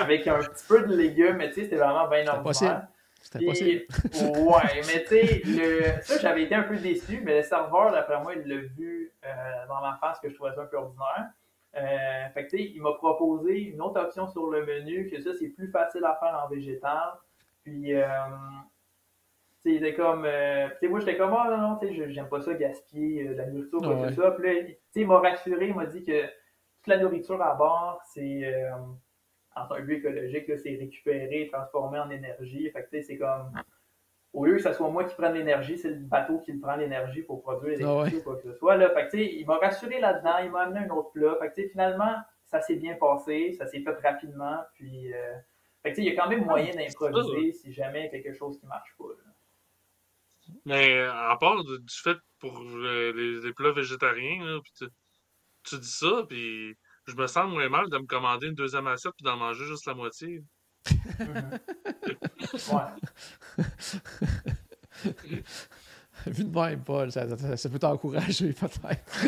[0.00, 2.88] avec un petit peu de légumes, mais tu sais, c'était vraiment bien normal.
[3.24, 3.84] C'était possible.
[4.14, 8.34] ouais, mais tu sais, ça, j'avais été un peu déçu, mais le serveur, d'après moi,
[8.34, 9.28] il l'a vu euh,
[9.66, 11.30] dans ma face que je trouvais ça un peu ordinaire.
[11.76, 15.20] Euh, fait que tu sais, il m'a proposé une autre option sur le menu, que
[15.20, 17.14] ça, c'est plus facile à faire en végétal.
[17.64, 18.04] Puis, euh,
[19.62, 22.12] tu sais, il était comme, tu sais, moi, j'étais comme, ah non, non, tu sais,
[22.12, 24.36] j'aime pas ça gaspiller de la nourriture, quoi que ce soit.
[24.36, 26.24] Puis là, tu sais, il m'a rassuré, il m'a dit que
[26.86, 28.70] la nourriture à bord, c'est euh,
[29.56, 32.70] en tant que but écologique, c'est récupéré, transformé en énergie.
[32.70, 33.52] Fait que c'est comme
[34.34, 37.22] au lieu que ce soit moi qui prenne l'énergie, c'est le bateau qui prend l'énergie
[37.22, 38.76] pour produire l'énergie ah ou quoi que ce soit.
[38.76, 38.90] Là.
[38.90, 41.36] Fait que, il m'a rassuré là-dedans, il m'a amené un autre plat.
[41.40, 44.58] Fait que, finalement, ça s'est bien passé, ça s'est fait rapidement.
[44.74, 45.34] Puis, euh,
[45.84, 48.36] fait que, il y a quand même moyen d'improviser si jamais il y a quelque
[48.36, 49.04] chose qui ne marche pas.
[50.66, 54.58] Mais à part du fait pour euh, les, plats végétariens, là,
[55.62, 56.76] tu dis ça, puis
[57.06, 59.86] je me sens moins mal de me commander une deuxième assiette puis d'en manger juste
[59.86, 60.42] la moitié.
[60.86, 62.84] ouais.
[66.26, 67.26] Vu de même, Paul, ça,
[67.56, 69.26] ça, peut t'encourager peut-être.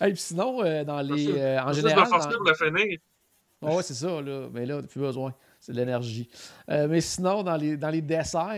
[0.00, 1.30] Et puis sinon, euh, dans les.
[1.38, 2.08] Euh, en général.
[2.10, 2.18] Dans...
[2.18, 2.98] Pour le finir.
[3.60, 4.48] Oh, ouais, c'est ça, là.
[4.52, 5.34] Mais là, plus besoin.
[5.64, 6.28] C'est de l'énergie.
[6.68, 8.52] Euh, mais sinon, dans les, dans les desserts,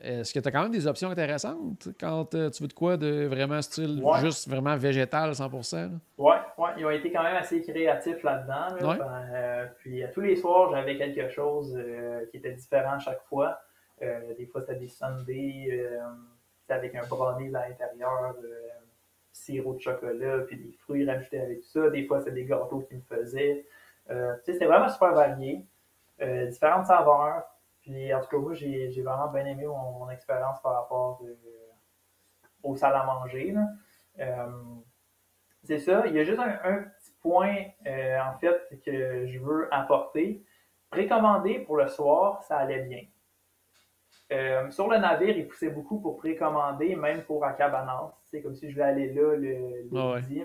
[0.00, 2.96] est-ce que tu as quand même des options intéressantes quand euh, tu veux de quoi
[2.96, 5.90] de vraiment style juste vraiment végétal 100%?
[6.18, 8.76] Oui, ouais, ils ont été quand même assez créatifs là-dedans.
[8.80, 11.76] Ben, euh, puis à tous les soirs, j'avais quelque chose
[12.30, 13.58] qui était différent chaque fois.
[14.00, 15.98] des fois, c'était des sundaes
[16.68, 18.36] avec un brownie à l'intérieur,
[19.32, 21.90] sirop de chocolat, puis des fruits rajoutés avec tout ça.
[21.90, 23.64] Des fois, c'était des gâteaux qu'ils me faisaient.
[24.44, 25.66] c'était vraiment super varié.
[26.22, 27.44] Euh, différentes saveurs.
[27.80, 31.34] Puis en tout cas, moi, j'ai vraiment bien aimé mon, expérience par rapport euh,
[32.62, 33.54] au salle à manger.
[34.18, 34.46] Euh,
[35.62, 36.06] c'est ça.
[36.06, 40.44] Il y a juste un, petit point, en fait, que je veux apporter.
[40.90, 44.70] Précommander pour le soir, ça allait bien.
[44.70, 48.12] sur le navire, il poussait beaucoup pour précommander, même pour à Cabanas.
[48.24, 50.44] C'est comme si je voulais aller là le, ah midi.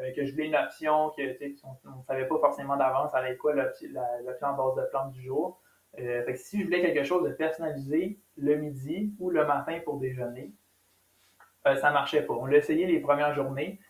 [0.00, 1.22] Euh, que je voulais une option que
[1.64, 5.60] on ne savait pas forcément d'avance être quoi l'option en base de plantes du jour.
[5.98, 9.80] Euh, fait que si je voulais quelque chose de personnalisé le midi ou le matin
[9.84, 10.52] pour déjeuner,
[11.66, 12.34] euh, ça ne marchait pas.
[12.34, 13.80] On l'a essayé les premières journées.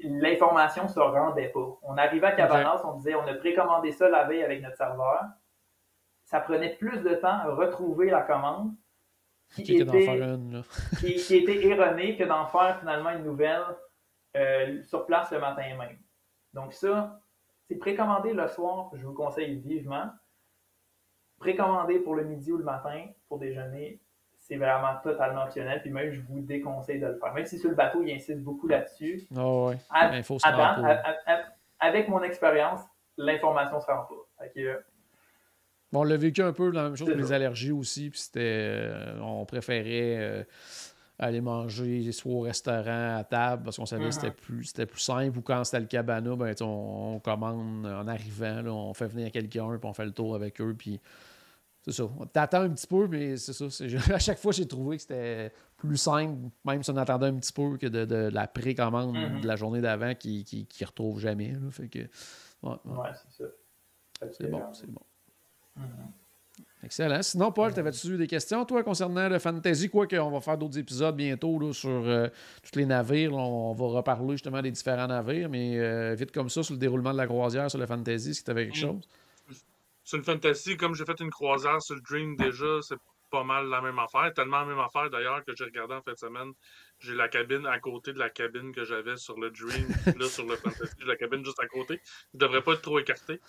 [0.00, 1.78] L'information ne se rendait pas.
[1.82, 5.24] On arrivait à Cabanas, on disait on a précommandé ça la veille avec notre serveur.
[6.24, 8.74] Ça prenait plus de temps à retrouver la commande
[9.54, 10.18] qui, était,
[10.98, 13.62] qui, qui était erronée que d'en faire finalement une nouvelle
[14.36, 15.96] euh, sur place le matin même.
[16.52, 17.20] Donc ça,
[17.68, 20.10] c'est précommandé le soir, je vous conseille vivement.
[21.38, 24.00] Précommander pour le midi ou le matin pour déjeuner,
[24.38, 25.80] c'est vraiment totalement optionnel.
[25.82, 27.34] Puis même, je vous déconseille de le faire.
[27.34, 29.26] Même si sur le bateau, il insiste beaucoup là-dessus.
[29.36, 29.78] Oh ouais.
[29.90, 30.38] Ben, faut
[31.78, 32.80] avec mon expérience,
[33.18, 34.42] l'information ne se rend pas.
[35.92, 38.10] on l'a vécu un peu la même chose que les allergies aussi.
[38.10, 38.90] Puis c'était.
[39.20, 40.46] on préférait
[41.18, 44.32] aller manger soit au restaurant, à table, parce qu'on savait que c'était uh-huh.
[44.32, 45.38] plus, c'était plus simple.
[45.38, 49.88] Ou quand c'était le cabana, ben, on, commande en arrivant, on fait venir quelqu'un, puis
[49.88, 50.74] on fait le tour avec eux.
[50.76, 51.00] Puis
[51.82, 52.04] c'est ça.
[52.04, 53.64] On t'attend un petit peu, mais c'est ça.
[54.14, 57.52] à chaque fois, j'ai trouvé que c'était plus simple, même si on attendait un petit
[57.52, 59.40] peu, que de, la précommande mm-hmm.
[59.40, 61.54] de la journée d'avant qui ne retrouve jamais.
[61.70, 62.00] Fait que,
[62.62, 63.50] ouais, c'est ça.
[64.32, 65.02] C'est bon, c'est bon.
[65.78, 66.25] Mm-hmm.
[66.86, 67.20] Excellent.
[67.20, 69.90] Sinon, Paul, t'avais-tu des questions, toi, concernant le fantasy?
[69.90, 72.28] Quoi qu'on va faire d'autres épisodes bientôt là, sur euh,
[72.62, 73.34] tous les navires.
[73.34, 77.12] on va reparler justement des différents navires, mais euh, vite comme ça, sur le déroulement
[77.12, 78.88] de la croisière, sur le fantasy, si tu avais quelque mm.
[78.88, 79.08] chose?
[80.04, 82.98] Sur le fantasy, comme j'ai fait une croisière sur le Dream déjà, c'est
[83.32, 84.32] pas mal la même affaire.
[84.32, 86.52] Tellement la même affaire d'ailleurs que j'ai regardé en fin de semaine.
[87.00, 89.88] J'ai la cabine à côté de la cabine que j'avais sur le Dream.
[90.16, 92.00] là, sur le Fantasy, j'ai la cabine juste à côté.
[92.32, 93.40] Je devrais pas être trop écarté.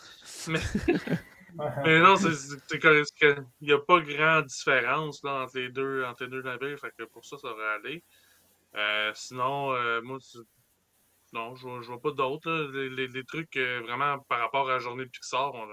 [0.47, 0.59] Mais,
[1.83, 6.29] Mais non, c'est qu'il n'y a pas grande différence là, entre, les deux, entre les
[6.29, 6.79] deux navires.
[6.79, 8.03] Fait que pour ça, ça aurait allé.
[8.75, 10.17] Euh, sinon, euh, moi,
[11.33, 12.71] non, je vois, vois pas d'autres.
[12.73, 15.67] Les, les, trucs euh, vraiment par rapport à la journée de Pixar, on,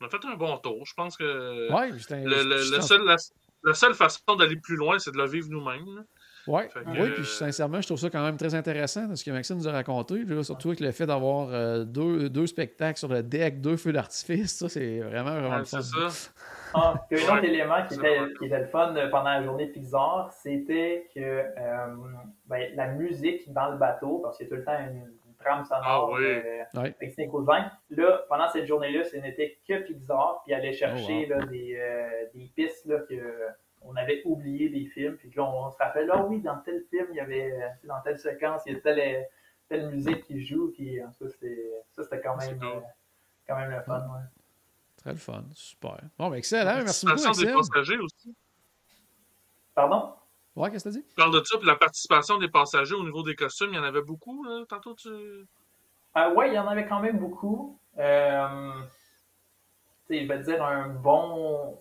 [0.00, 0.84] on a fait un bon tour.
[0.86, 3.04] Je pense que le,
[3.64, 6.04] la, seule façon d'aller plus loin, c'est de le vivre nous-mêmes.
[6.46, 6.68] Ouais.
[6.86, 9.68] Oui, puis euh, sincèrement, je trouve ça quand même très intéressant ce que Maxime nous
[9.68, 10.24] a raconté.
[10.42, 14.58] surtout avec le fait d'avoir euh, deux, deux, spectacles sur le deck, deux feux d'artifice,
[14.58, 15.80] ça, c'est vraiment, vraiment le fun.
[15.82, 16.30] C'est ça.
[16.74, 19.42] Ah, il y a un autre élément qui était, qui était, le fun pendant la
[19.42, 21.96] journée Pixar, c'était que euh,
[22.46, 25.64] ben, la musique dans le bateau, parce qu'il y a tout le temps une trame
[25.64, 26.18] sonore
[26.74, 27.30] ah, avec Snake
[27.90, 32.24] Là, pendant cette journée-là, ce n'était que Pixar, puis aller chercher oh, là, des, euh,
[32.34, 33.14] des, pistes là, que
[33.84, 37.06] on avait oublié des films, puis là, on, se rappelle, ah oui, dans tel film,
[37.10, 39.26] il y avait, euh, dans telle séquence, il y a telle,
[39.68, 41.46] telle musique qui joue, puis en tout cas,
[41.92, 42.80] ça, c'était quand même, euh,
[43.46, 44.00] quand même le fun.
[44.00, 44.24] Ouais.
[44.96, 46.00] Très le fun, super.
[46.18, 47.22] Bon, ben excellent, merci beaucoup.
[47.22, 47.46] Maxime.
[47.46, 48.34] des passagers aussi.
[49.74, 50.14] Pardon?
[50.56, 51.06] Ouais, qu'est-ce que tu dit?
[51.08, 53.78] Tu parles de ça, puis la participation des passagers au niveau des costumes, il y
[53.78, 55.08] en avait beaucoup, là, tantôt tu.
[55.08, 57.78] Euh, oui, il y en avait quand même beaucoup.
[57.98, 58.72] Euh,
[60.08, 61.76] je vais dire un bon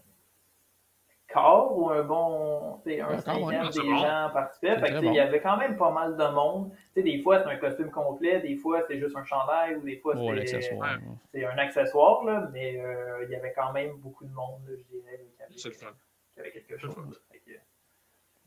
[1.33, 2.79] corps ou un bon.
[2.85, 4.79] Un cinquième des gens participaient.
[4.79, 6.71] Fait il y avait quand même pas mal de monde.
[6.93, 9.97] sais, des fois, c'est un costume complet, des fois, c'est juste un chandail, ou des
[9.97, 10.31] fois, oh,
[11.31, 14.75] c'est un accessoire, là, mais euh, il y avait quand même beaucoup de monde, là,
[14.77, 17.21] je dirais, qui avait, qui avait quelque chose.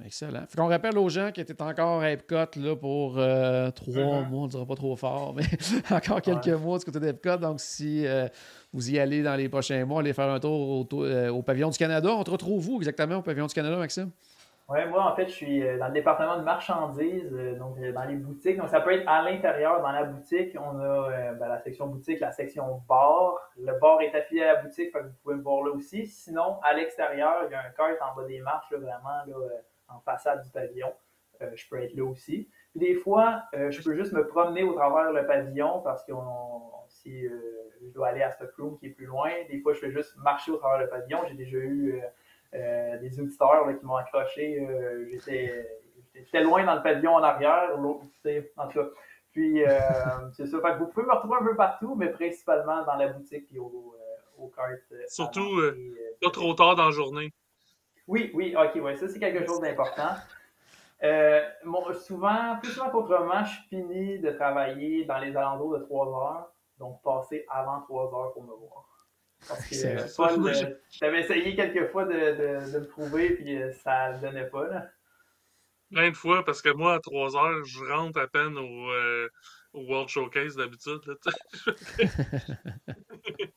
[0.05, 0.43] Excellent.
[0.47, 4.43] Fait qu'on rappelle aux gens qui étaient encore à Epcot là, pour euh, trois mois,
[4.43, 5.45] on ne dira pas trop fort, mais
[5.91, 7.39] encore quelques mois du côté d'Epcot.
[7.39, 8.29] Donc, si euh,
[8.75, 11.79] vous y allez dans les prochains mois, allez faire un tour euh, au, Pavillon du
[11.79, 12.11] Canada.
[12.13, 14.11] On te retrouve où exactement au Pavillon du Canada, Maxime?
[14.69, 18.59] Oui, moi, en fait, je suis dans le département de marchandises, donc dans les boutiques.
[18.59, 20.57] Donc, ça peut être à l'intérieur, dans la boutique.
[20.61, 23.37] On a ben, la section boutique, la section bar.
[23.57, 26.05] Le bar est affilié à la boutique, vous pouvez me voir là aussi.
[26.07, 29.35] Sinon, à l'extérieur, il y a un cart en bas des marches, vraiment, là,
[29.89, 30.93] en façade du pavillon.
[31.43, 32.49] Euh, je peux être là aussi.
[32.74, 36.12] des fois, euh, je peux juste me promener au travers le pavillon parce que
[36.89, 37.39] si euh,
[37.82, 40.51] je dois aller à Stockholm qui est plus loin, des fois, je fais juste marcher
[40.51, 41.20] au travers le pavillon.
[41.28, 42.03] J'ai déjà eu
[42.53, 44.66] des auditeurs qui m'ont accroché.
[45.11, 48.89] J'étais loin dans le pavillon en arrière, en tout cas.
[49.32, 49.62] Puis,
[50.32, 50.59] c'est ça.
[50.78, 53.95] vous pouvez me retrouver un peu partout, mais principalement dans la boutique et au,
[54.39, 54.80] au kart.
[55.09, 55.61] Surtout,
[56.22, 57.30] pas trop tard dans la journée.
[58.07, 60.15] Oui, oui, ok, ouais, ça c'est quelque chose d'important.
[61.03, 61.43] Euh,
[62.07, 67.03] souvent, plus souvent qu'autrement, je finis de travailler dans les alentours de 3 heures, donc
[67.03, 68.87] passer avant 3 heures pour me voir.
[69.47, 74.13] Parce que euh, j'avais essayé quelques fois de, de, de, me trouver, puis euh, ça
[74.13, 74.67] ne donnait pas.
[74.69, 74.89] Là.
[75.91, 79.29] Plein de fois, parce que moi, à 3 heures, je rentre à peine au, euh,
[79.75, 81.01] au World Showcase d'habitude.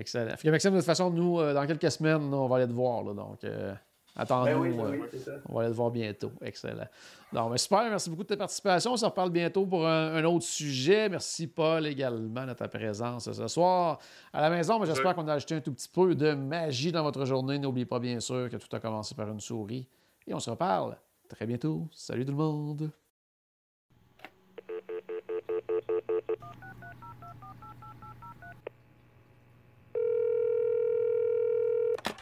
[0.00, 0.34] Excellent.
[0.36, 3.04] Fait Maxime, de toute façon, nous, euh, dans quelques semaines, on va aller te voir.
[3.04, 3.74] Là, donc, euh,
[4.16, 4.62] attendez-nous.
[4.62, 6.32] Ben euh, on va aller te voir bientôt.
[6.40, 6.86] Excellent.
[7.34, 7.82] Non, mais super.
[7.82, 8.92] Merci beaucoup de ta participation.
[8.92, 11.10] On se reparle bientôt pour un, autre sujet.
[11.10, 13.98] Merci, Paul, également, de ta présence ce soir
[14.32, 14.80] à la maison.
[14.80, 17.58] Mais j'espère qu'on a ajouté un tout petit peu de magie dans votre journée.
[17.58, 19.86] N'oubliez pas, bien sûr, que tout a commencé par une souris.
[20.26, 20.96] Et on se reparle
[21.28, 21.88] très bientôt.
[21.92, 22.90] Salut tout le monde.